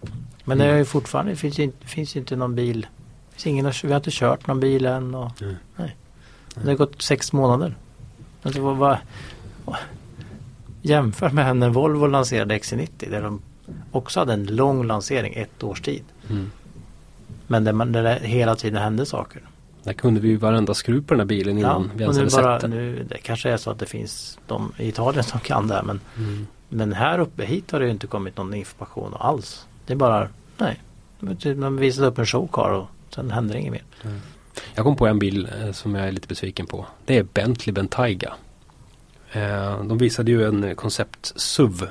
[0.44, 2.86] Men det är ju fortfarande, det finns ju inte, finns inte någon bil.
[3.30, 5.14] Finns ingen, vi har inte kört någon bil än.
[5.14, 5.54] Och, Mm.
[5.76, 5.96] nej.
[6.54, 7.74] Det har gått sex månader.
[8.42, 8.98] Alltså, vad, vad,
[10.82, 13.42] jämför med när Volvo lanserade XC90 där de
[13.92, 16.02] också hade en lång lansering, ett års tid.
[16.30, 16.50] Mm.
[17.46, 19.42] Men där, man, där det hela tiden hände saker.
[19.82, 22.42] Där kunde vi ju varenda skruv på den här bilen innan vi och ens hade
[22.42, 22.70] bara, sett den.
[22.70, 25.82] nu, det kanske är så att det finns de i Italien som kan det här,
[25.82, 26.46] men, Mm.
[26.70, 29.66] Men här uppe hit har det inte kommit någon information alls.
[29.86, 30.80] Det är bara, nej.
[31.42, 33.82] De visade upp en showcar och sen händer inget mer.
[34.74, 36.86] Jag kom på en bil eh, som jag är lite besviken på.
[37.04, 38.32] Det är Bentley Bentayga.
[39.32, 41.82] Eh, de visade ju en koncept SUV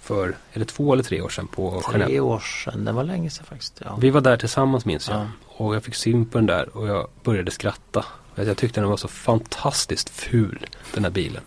[0.00, 2.20] för, är det två eller tre år sedan på Tre Genève.
[2.20, 3.80] år sedan, det var länge sedan faktiskt.
[3.84, 3.96] Ja.
[4.00, 5.18] Vi var där tillsammans minns jag.
[5.18, 5.26] Ja.
[5.46, 8.04] Och jag fick syn på den där och jag började skratta.
[8.34, 11.42] Jag tyckte den var så fantastiskt ful den här bilen.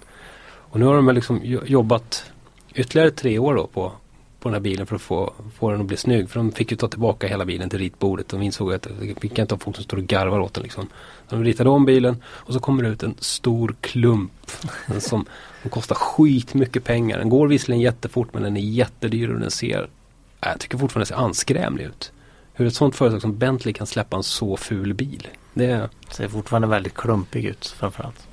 [0.69, 2.31] Och nu har de liksom jo- jobbat
[2.77, 3.91] ytterligare tre år då på,
[4.39, 6.29] på den här bilen för att få, få den att bli snygg.
[6.29, 8.27] För de fick ju ta tillbaka hela bilen till ritbordet.
[8.27, 8.87] De insåg att
[9.21, 10.87] vi kan inte ha folk som står och garvar åt den liksom.
[11.29, 14.31] De ritade om bilen och så kommer det ut en stor klump
[14.99, 15.25] som,
[15.61, 17.17] som kostar skitmycket pengar.
[17.17, 19.81] Den går visserligen jättefort men den är jättedyr och den ser,
[20.41, 22.11] äh, jag tycker fortfarande den ser anskrämlig ut.
[22.53, 25.27] Hur ett sånt företag som Bentley kan släppa en så ful bil.
[25.53, 28.27] Det Ser fortfarande väldigt klumpig ut framförallt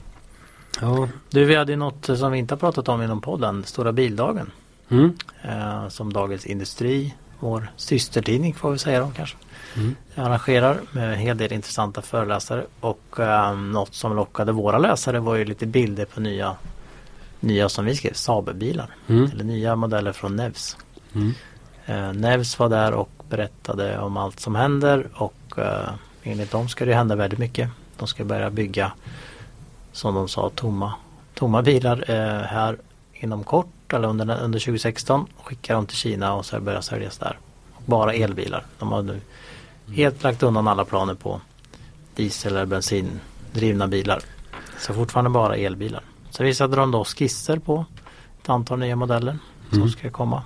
[0.81, 1.09] ja.
[1.31, 4.51] Du, vi hade ju något som vi inte har pratat om inom podden, Stora bildagen.
[4.89, 5.17] Mm.
[5.43, 9.37] Eh, som Dagens Industri, vår systertidning får vi säga då kanske.
[9.77, 9.97] Mm.
[10.15, 15.35] arrangerar med en hel del intressanta föreläsare och eh, något som lockade våra läsare var
[15.35, 16.57] ju lite bilder på nya
[17.45, 18.97] nya som vi skrev, Saab-bilar.
[19.07, 19.31] Mm.
[19.33, 20.77] Eller nya modeller från Nevs.
[21.15, 21.33] Mm.
[21.87, 25.91] Eh, Nevs var där och berättade om allt som händer och eh,
[26.23, 27.71] enligt dem ska det hända väldigt mycket.
[27.97, 28.93] De ska börja bygga
[29.95, 30.93] som de sa tomma,
[31.35, 32.79] tomma bilar eh, här
[33.13, 35.27] inom kort eller under, under 2016.
[35.43, 37.39] Skicka dem till Kina och så börja säljas där.
[37.87, 38.67] Bara elbilar.
[38.79, 39.21] De har nu
[39.95, 41.41] helt lagt undan alla planer på
[42.15, 44.21] diesel eller bensindrivna bilar.
[44.79, 46.03] Så fortfarande bara elbilar.
[46.31, 47.85] Så visade de då skisser på
[48.43, 49.39] ett antal nya modeller
[49.69, 49.91] som Mm.
[49.91, 50.43] ska komma.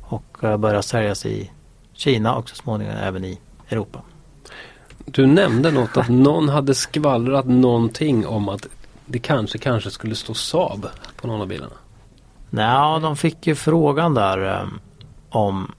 [0.00, 1.50] Och eh, börja säljas i
[1.92, 4.00] Kina och så småningom även i Europa.
[5.06, 8.66] Du nämnde något att någon hade skvallrat någonting om att
[9.06, 10.86] det kanske, kanske skulle stå Saab
[11.20, 11.74] på någon av bilarna.
[12.50, 14.68] Nej, de fick ju frågan där eh,
[15.28, 15.72] om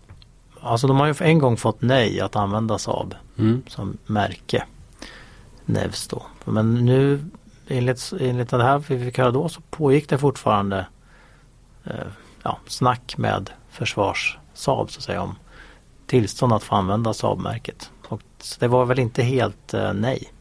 [0.61, 3.63] Alltså de har ju en gång fått nej att använda Saab Mm.
[3.67, 4.63] som märke.
[5.65, 6.25] Nevs då.
[6.45, 7.25] Men nu
[7.67, 10.85] enligt, enligt det här vi fick höra då så pågick det fortfarande
[11.83, 12.07] eh,
[12.43, 15.35] ja, snack med försvars Saab så att säga om
[16.05, 17.91] tillstånd att få använda Saab-märket.
[18.07, 20.31] Och så det var väl inte helt eh, nej.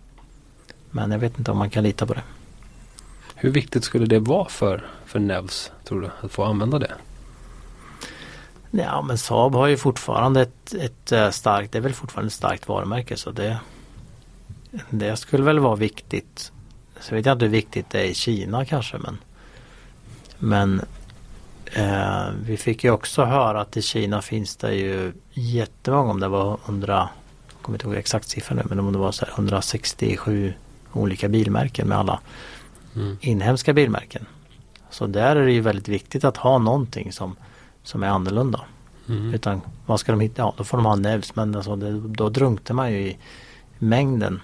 [0.91, 2.23] Men jag vet inte om man kan lita på det.
[3.35, 6.93] Hur viktigt skulle det vara för, för Nevs, tror du, att få använda det?
[8.71, 12.33] Ja men Saab har ju fortfarande ett, ett eh, starkt, det är väl fortfarande ett
[12.33, 13.59] starkt varumärke så det
[14.91, 16.53] Det skulle väl vara viktigt.
[17.01, 19.19] Så vet jag inte hur viktigt det är i Kina kanske men
[20.39, 20.83] Men
[21.65, 26.29] eh, Vi fick ju också höra att i Kina finns det ju jättemånga om det
[26.29, 27.09] var 100 Jag
[27.67, 30.53] kommer inte ihåg exakt siffran nu men om det var så här 167
[30.93, 32.21] olika bilmärken med alla
[32.97, 33.19] Mm.
[33.21, 34.27] inhemska bilmärken.
[34.91, 37.37] Så där är det ju väldigt viktigt att ha någonting som,
[37.83, 38.61] som är annorlunda.
[39.09, 39.35] Mm.
[39.35, 40.43] Utan vad ska de hitta?
[40.43, 43.17] Ja, då får de ha Nevs men alltså det, då drunknar man ju i
[43.79, 44.41] mängden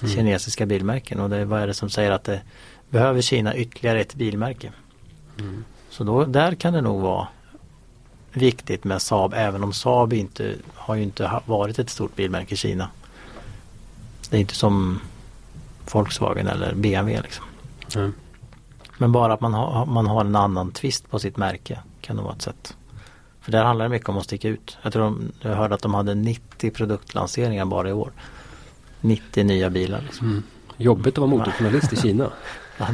[0.00, 0.12] Mm.
[0.14, 1.20] kinesiska bilmärken.
[1.20, 2.40] Och det, vad är det som säger att det
[2.88, 4.72] behöver Kina ytterligare ett bilmärke?
[5.38, 5.64] Mm.
[5.90, 7.28] Så då, där kan det nog vara
[8.36, 12.54] viktigt med Saab även om Saab inte har ju inte ha- varit ett stort bilmärke
[12.54, 12.88] i Kina.
[14.30, 15.00] Det är inte som
[15.92, 17.44] Volkswagen eller BMW liksom.
[17.94, 18.12] Mm.
[18.98, 22.24] Men bara att man har, man har en annan twist på sitt märke kan nog
[22.24, 22.76] vara ett sätt.
[23.40, 24.78] För där handlar det mycket om att sticka ut.
[24.82, 28.12] Jag tror de, jag hörde att de hade 90 produktlanseringar bara i år.
[29.00, 30.00] 90 nya bilar.
[30.00, 30.26] Liksom.
[30.26, 30.42] Mm.
[30.76, 32.30] Jobbigt att vara motorjournalist i Kina.
[32.78, 32.86] Ja,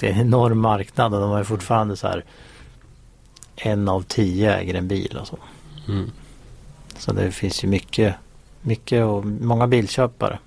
[0.00, 2.24] det är en enorm marknad och de har ju fortfarande så här
[3.56, 5.38] en av tio äger en bil och så.
[5.88, 6.10] Mm.
[6.98, 8.14] Så det finns ju mycket,
[8.62, 10.38] mycket och många bilköpare.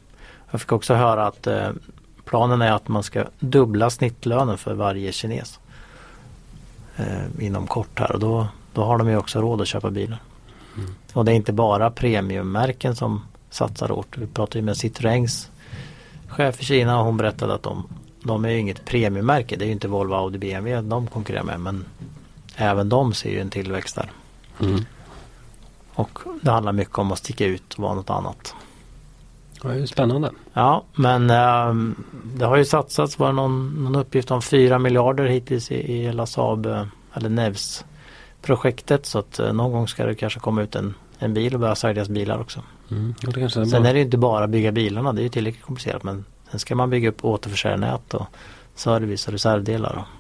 [0.52, 1.70] Jag fick också höra att eh,
[2.26, 5.60] planen är att man ska dubbla snittlönen för varje kines.
[6.98, 10.20] Eh, inom kort här och då, då har de ju också råd att köpa bilar.
[10.78, 10.96] Mm.
[11.14, 14.18] Och det är inte bara premiummärken som satsar hårt.
[14.18, 15.50] Vi pratade ju med Citroëns
[16.28, 17.84] chef i Kina och hon berättade att de,
[18.24, 19.56] de är ju inget premiummärke.
[19.56, 21.86] Det är ju inte Volvo, Audi, BMW de konkurrerar med men
[22.60, 24.12] även de ser ju en tillväxt där.
[24.60, 24.86] Mm.
[25.94, 28.56] Och det handlar mycket om att sticka ut och vara något annat.
[29.64, 30.32] Ja, det är spännande.
[30.54, 31.94] Ja men eh,
[32.24, 36.26] det har ju satsats, var någon, någon uppgift om 4 miljarder hittills i, i hela
[36.26, 37.86] Saab eh, eller Nevs
[38.42, 41.60] projektet så att eh, någon gång ska det kanske komma ut en, en bil och
[41.60, 42.62] börja säljas bilar också.
[42.92, 43.16] Mm.
[43.28, 43.90] Är Sen bra.
[43.90, 46.76] är det ju inte bara bygga bilarna, det är ju tillräckligt komplicerat men sen ska
[46.76, 48.26] man bygga upp återförsäljarnät och
[48.76, 49.96] service och reservdelar.
[49.96, 50.19] Och.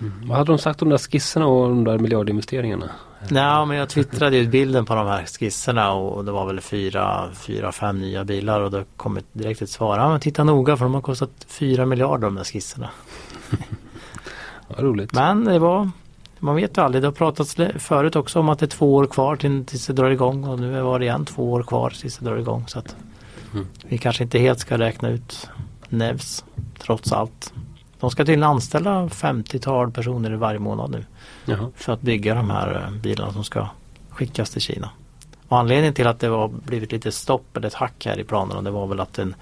[0.00, 0.28] Mm.
[0.28, 2.90] Vad hade de sagt om de där skisserna och de där miljardinvesteringarna?
[3.28, 7.28] Nej men jag twittrade ut bilden på de här skisserna och det var väl fyra,
[7.34, 9.98] fyra, fem nya bilar och det kom ett direkt ett svar.
[9.98, 12.90] Ja men titta noga för de har kostat fyra miljarder de där skisserna.
[14.76, 15.12] Ja, roligt.
[15.12, 15.90] Men det var
[16.38, 17.02] man vet ju aldrig.
[17.02, 19.92] Det har pratats förut också om att det är två år kvar till, tills det
[19.92, 22.64] drar igång och nu var det igen två år kvar tills det drar igång.
[22.68, 22.96] Så att
[23.52, 23.66] Mm.
[23.84, 25.48] Vi kanske inte helt ska räkna ut
[25.88, 26.44] Nevs
[26.78, 27.52] trots allt.
[28.00, 31.04] De ska tydligen anställa 50-tal personer varje månad nu
[31.44, 31.70] Jaha.
[31.76, 33.68] för att bygga de här eh, bilarna som ska
[34.10, 34.90] skickas till Kina.
[35.48, 38.62] Och anledningen till att det var blivit lite stopp eller ett hack här i planerna
[38.62, 39.34] det var väl att en,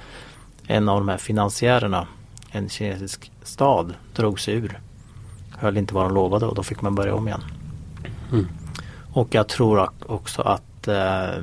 [0.66, 2.06] en av de här finansiärerna,
[2.50, 4.80] en kinesisk stad, drog sig ur.
[5.50, 7.44] Höll inte vad de lovade och då fick man börja om igen.
[8.32, 8.48] Mm.
[9.12, 11.42] Och jag tror också att eh,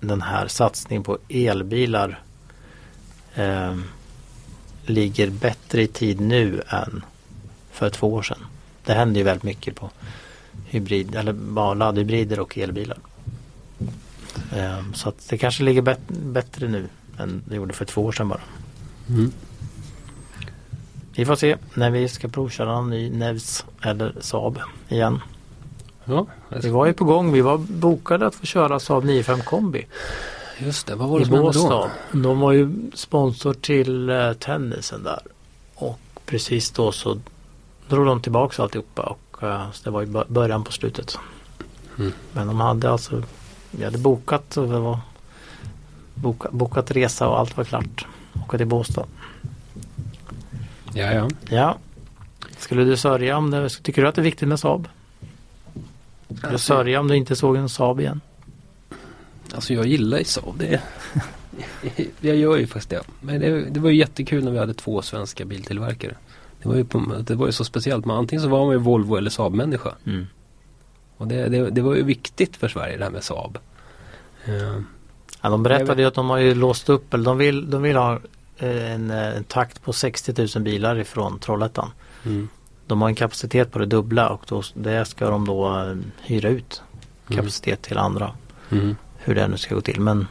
[0.00, 2.22] den här satsningen på elbilar
[3.34, 3.76] eh,
[4.86, 7.04] ligger bättre i tid nu än
[7.72, 8.46] för två år sedan.
[8.84, 9.90] Det händer ju väldigt mycket på
[10.66, 12.98] hybrid eller laddhybrider och elbilar.
[14.56, 18.12] Eh, så att det kanske ligger bet- bättre nu än det gjorde för två år
[18.12, 18.40] sedan bara.
[19.08, 19.32] Mm.
[21.14, 24.58] Vi får se när vi ska provköra en ny Nevs eller Saab
[24.88, 25.20] igen.
[26.04, 26.26] Ja,
[26.62, 27.32] Vi var ju på gång.
[27.32, 29.86] Vi var bokade att få köra Saab 95 kombi
[30.64, 30.94] just det.
[30.94, 31.90] Vad var i det som hände då?
[32.12, 35.20] De var ju sponsor till eh, tennisen där.
[35.74, 37.18] Och precis då så
[37.88, 41.18] drog de tillbaka alltihopa och eh, så det var ju bö- början på slutet.
[41.98, 42.12] Mm.
[42.32, 43.22] Men de hade alltså
[43.70, 44.98] Vi hade bokat och det var
[46.14, 48.06] boka, bokat resa och allt var klart.
[48.46, 49.04] Åka till Båstad.
[50.92, 51.28] Ja, ja.
[51.48, 51.76] Ja.
[52.58, 53.68] Skulle du sörja om det?
[53.68, 54.88] Tycker du att det är viktigt med Saab?
[56.36, 58.20] Skulle du sörja om du inte såg en Saab igen?
[59.54, 60.58] Alltså jag gillar ju Saab.
[60.58, 60.80] Det
[62.20, 63.02] jag gör ju faktiskt det.
[63.20, 66.14] Men det, det var ju jättekul när vi hade två svenska biltillverkare.
[66.62, 68.04] Det var ju, på, det var ju så speciellt.
[68.04, 69.94] Man, antingen så var man ju Volvo eller Saab-människa.
[70.06, 70.26] Mm.
[71.16, 73.58] Och det, det, det var ju viktigt för Sverige det här med Saab.
[74.44, 74.80] Eh,
[75.42, 77.96] Ja, de berättade ju att de har ju låst upp, eller de vill, de vill
[77.96, 78.20] ha
[78.58, 81.90] eh, en, eh, en takt på 60 000 bilar ifrån Trollhättan.
[82.24, 82.48] mm,
[82.86, 85.86] De har en kapacitet på det dubbla och då, det ska de då
[86.20, 86.82] hyra ut
[87.28, 88.32] kapacitet till andra.
[88.70, 90.26] mm, Hur det nu ska gå till men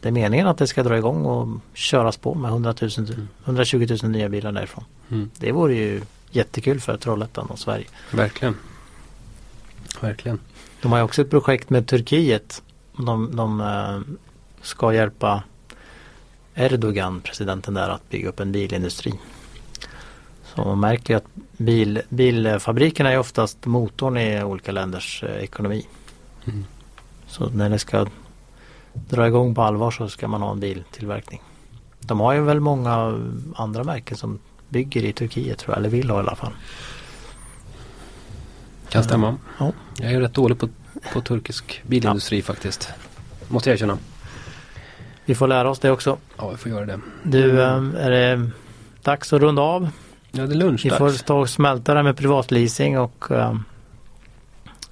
[0.00, 2.90] det är meningen att det ska dra igång och köras på med 100 000,
[3.44, 4.84] 120 000 nya bilar därifrån.
[5.08, 5.30] mm.
[5.38, 7.86] Det vore ju jättekul för Trollhättan och Sverige.
[8.10, 8.56] Verkligen.
[10.00, 10.40] Verkligen.
[10.82, 12.62] De har ju också ett projekt med Turkiet.
[12.96, 14.00] De, de eh,
[14.62, 15.42] ska hjälpa
[16.54, 19.12] Erdogan, presidenten där, att bygga upp en bilindustri.
[20.44, 25.86] Så man märker ju att bil, bilfabrikerna är oftast motorn i olika länders eh, ekonomi.
[26.44, 26.64] Mm.
[27.30, 28.06] Så när det ska
[28.92, 31.42] dra igång på allvar så ska man ha en biltillverkning.
[32.00, 33.20] De har ju väl många
[33.54, 36.52] andra märken som bygger i Turkiet tror jag, eller vill ha i alla fall.
[38.88, 39.36] Kan stämma.
[39.58, 39.72] Ja.
[39.98, 40.68] Jag är rätt dålig på,
[41.12, 42.88] på turkisk bilindustri faktiskt.
[43.48, 43.98] Måste jag erkänna.
[45.24, 46.18] Vi får lära oss det också.
[46.36, 47.00] Ja, jag får göra det.
[47.22, 48.50] Du, eh, är det
[49.02, 49.88] dags att runda av?
[50.30, 50.98] Ja, det är Vi lunchdags.
[50.98, 53.54] får ta och smälta det med privatleasing och uh,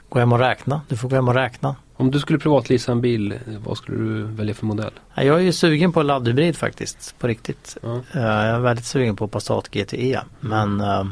[0.09, 0.81] gå hem och räkna.
[0.89, 1.77] Du får gå hem och räkna.
[2.01, 4.91] Om du skulle privatlisa en bil, vad skulle du välja för modell?
[5.15, 7.77] Ja, Jag är ju sugen på laddhybrid faktiskt, på riktigt.
[7.83, 7.95] Ja.
[8.13, 10.21] Eh, jag är väldigt sugen på Passat GTE.
[10.41, 11.05] Men eh,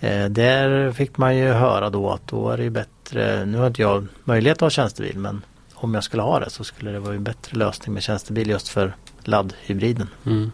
[0.00, 3.44] eh, där fick man ju höra då att då är det ju bättre.
[3.46, 5.42] Nu har inte jag möjlighet att ha tjänstebil men
[5.74, 8.68] om jag skulle ha det så skulle det vara en bättre lösning med tjänstebil just
[8.68, 10.08] för laddhybriden.
[10.26, 10.52] Mm.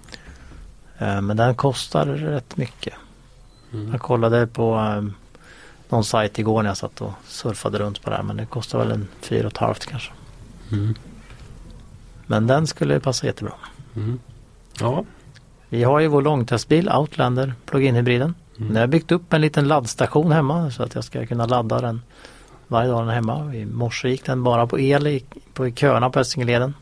[0.98, 2.94] Eh, Men den kostar rätt mycket.
[3.72, 3.92] Mm.
[3.92, 5.04] Jag kollade på eh,
[5.91, 8.78] någon sajt igår när jag satt och surfade runt på det här men det kostar
[8.78, 10.12] väl en fyra och ett halvt kanske.
[10.72, 10.95] Mm.
[12.26, 13.53] Men den skulle passa jättebra.
[13.97, 14.18] Mm.
[14.80, 15.05] Ja.
[15.68, 18.34] Vi har ju vår långtestbil Outlander plug-in-hybriden.
[18.57, 18.68] Mm.
[18.68, 21.80] Nu har jag byggt upp en liten laddstation hemma så att jag ska kunna ladda
[21.80, 22.01] den
[22.66, 23.55] varje dag den är hemma.
[23.55, 25.24] I morse gick den bara på el i,
[25.55, 26.74] på i köerna på Essingeleden.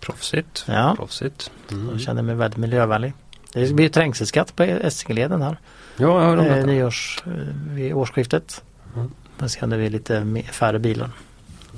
[0.00, 0.64] Proffsigt.
[0.68, 0.94] Ja.
[0.96, 1.50] Proffsigt.
[1.70, 1.88] Mm.
[1.90, 3.12] Jag känner mig väldigt miljövänlig.
[3.52, 5.56] Det blir trängselskatt på Essingeleden här.
[5.96, 6.66] Ja, jag hör om Eh, detta.
[6.66, 7.32] nyårs, eh,
[7.74, 8.64] vid årsskiftet.
[8.96, 9.10] Mm.
[9.38, 11.10] Men sen det blir lite färre bilar.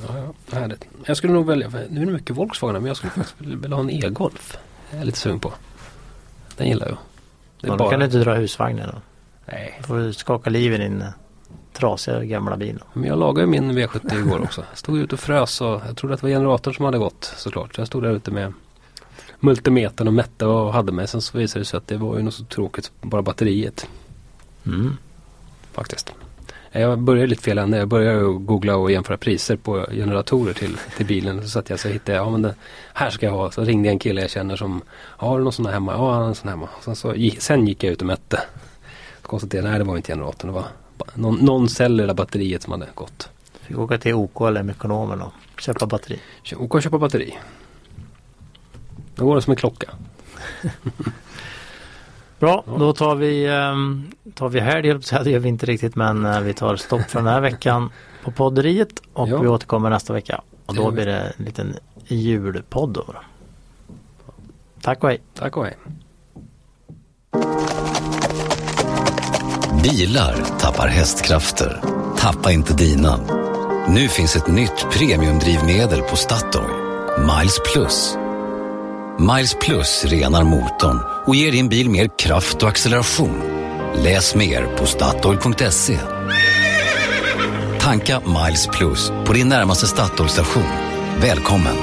[0.09, 0.15] Ja,
[0.51, 0.85] ja, härligt.
[1.07, 3.83] Jag skulle nog välja, nu är det mycket Volkswagen men jag skulle faktiskt vilja ha
[3.83, 4.59] en e-golf.
[4.91, 5.53] Jag är lite sugen på.
[6.57, 6.97] Den gillar jag.
[7.61, 7.91] Det är Ja, då bara...
[7.91, 9.01] kan du inte dra husvagnen då.
[9.47, 11.09] Nej, Då får du skaka liv i din eh,
[11.73, 12.77] trasiga gamla bil.
[12.81, 12.85] då.
[13.01, 14.65] men jag lagade min V70 igår också.
[14.71, 17.35] Jag stod ute och frös och jag trodde att det var generatorn som hade gått
[17.37, 17.75] såklart.
[17.75, 18.53] Så jag stod där ute med
[19.41, 21.09] multimetern och mätte och hade mig.
[21.09, 23.89] Sen så visade det sig att det var ju något så tråkigt, bara batteriet
[24.67, 24.97] Mm.
[25.73, 26.13] faktiskt.
[26.73, 27.77] Jag började lite fel ände.
[27.79, 31.43] Jag började googla och jämföra priser på generatorer till, till bilen.
[31.43, 32.55] Så satt jag så hittade jag, ja men det,
[32.95, 33.51] här ska jag ha.
[33.51, 35.93] Så ringde jag en kille jag känner som, har du någon sån här hemma?
[35.93, 36.69] Ja, han har en sån hemma.
[36.85, 38.41] Sen, så, gick- sen gick jag ut och mätte.
[39.23, 40.49] Så konstaterade nej det var inte generatorn.
[40.49, 40.65] Det var
[41.15, 43.29] någon, någon cell eller batteriet som hade gått.
[43.61, 46.21] Fick åka till OK eller Mekonomen och köpa batteri.
[46.43, 47.39] Kö- Och köpa batteri.
[49.15, 49.91] Då går det som en klocka.
[52.45, 56.41] Bra, då tar vi, um, tar vi helg, det gör vi inte riktigt men eh,
[56.41, 57.91] vi tar stopp för den här veckan
[58.25, 59.39] på podderiet och Ja.
[59.39, 60.41] vi återkommer nästa vecka.
[60.67, 61.77] Och då blir det en liten
[62.07, 63.05] julpodd då.
[64.83, 65.21] Tack och hej!
[65.35, 65.77] Tack och hej.
[69.83, 71.81] Bilar tappar hästkrafter.
[72.17, 73.21] Tappa inte dina.
[73.89, 76.71] Nu finns ett nytt premiumdrivmedel på Statoil.
[77.19, 78.17] Miles Plus.
[79.19, 83.43] Miles Plus renar motorn och ger din bil mer kraft och acceleration.
[84.05, 85.99] Läs mer på Statoil.se.
[87.81, 90.63] Tanka Miles Plus på din närmaste Statoil-station.
[91.21, 91.77] Välkommen!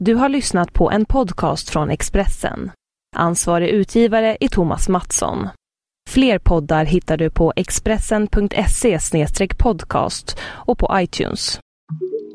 [0.00, 2.70] Du har lyssnat på en podcast från Expressen.
[3.16, 5.48] Ansvarig utgivare är Thomas Mattsson.
[6.10, 8.98] Fler poddar hittar du på expressen.se
[9.58, 11.60] podcast och på iTunes.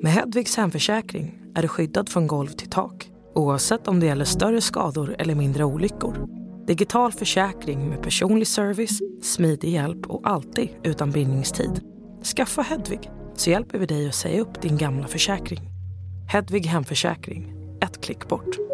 [0.04, 3.10] Med Hedvigs hemförsäkring är du skyddad från golv till tak
[3.40, 6.28] oavsett om det gäller större skador eller mindre olyckor.
[6.68, 11.82] Digital försäkring med personlig service, smidig hjälp och alltid utan bindningstid.
[12.36, 15.60] Skaffa Hedvig så hjälper vi dig att säga upp din gamla försäkring.
[16.28, 18.69] Hedvig hemförsäkring, ett klick bort.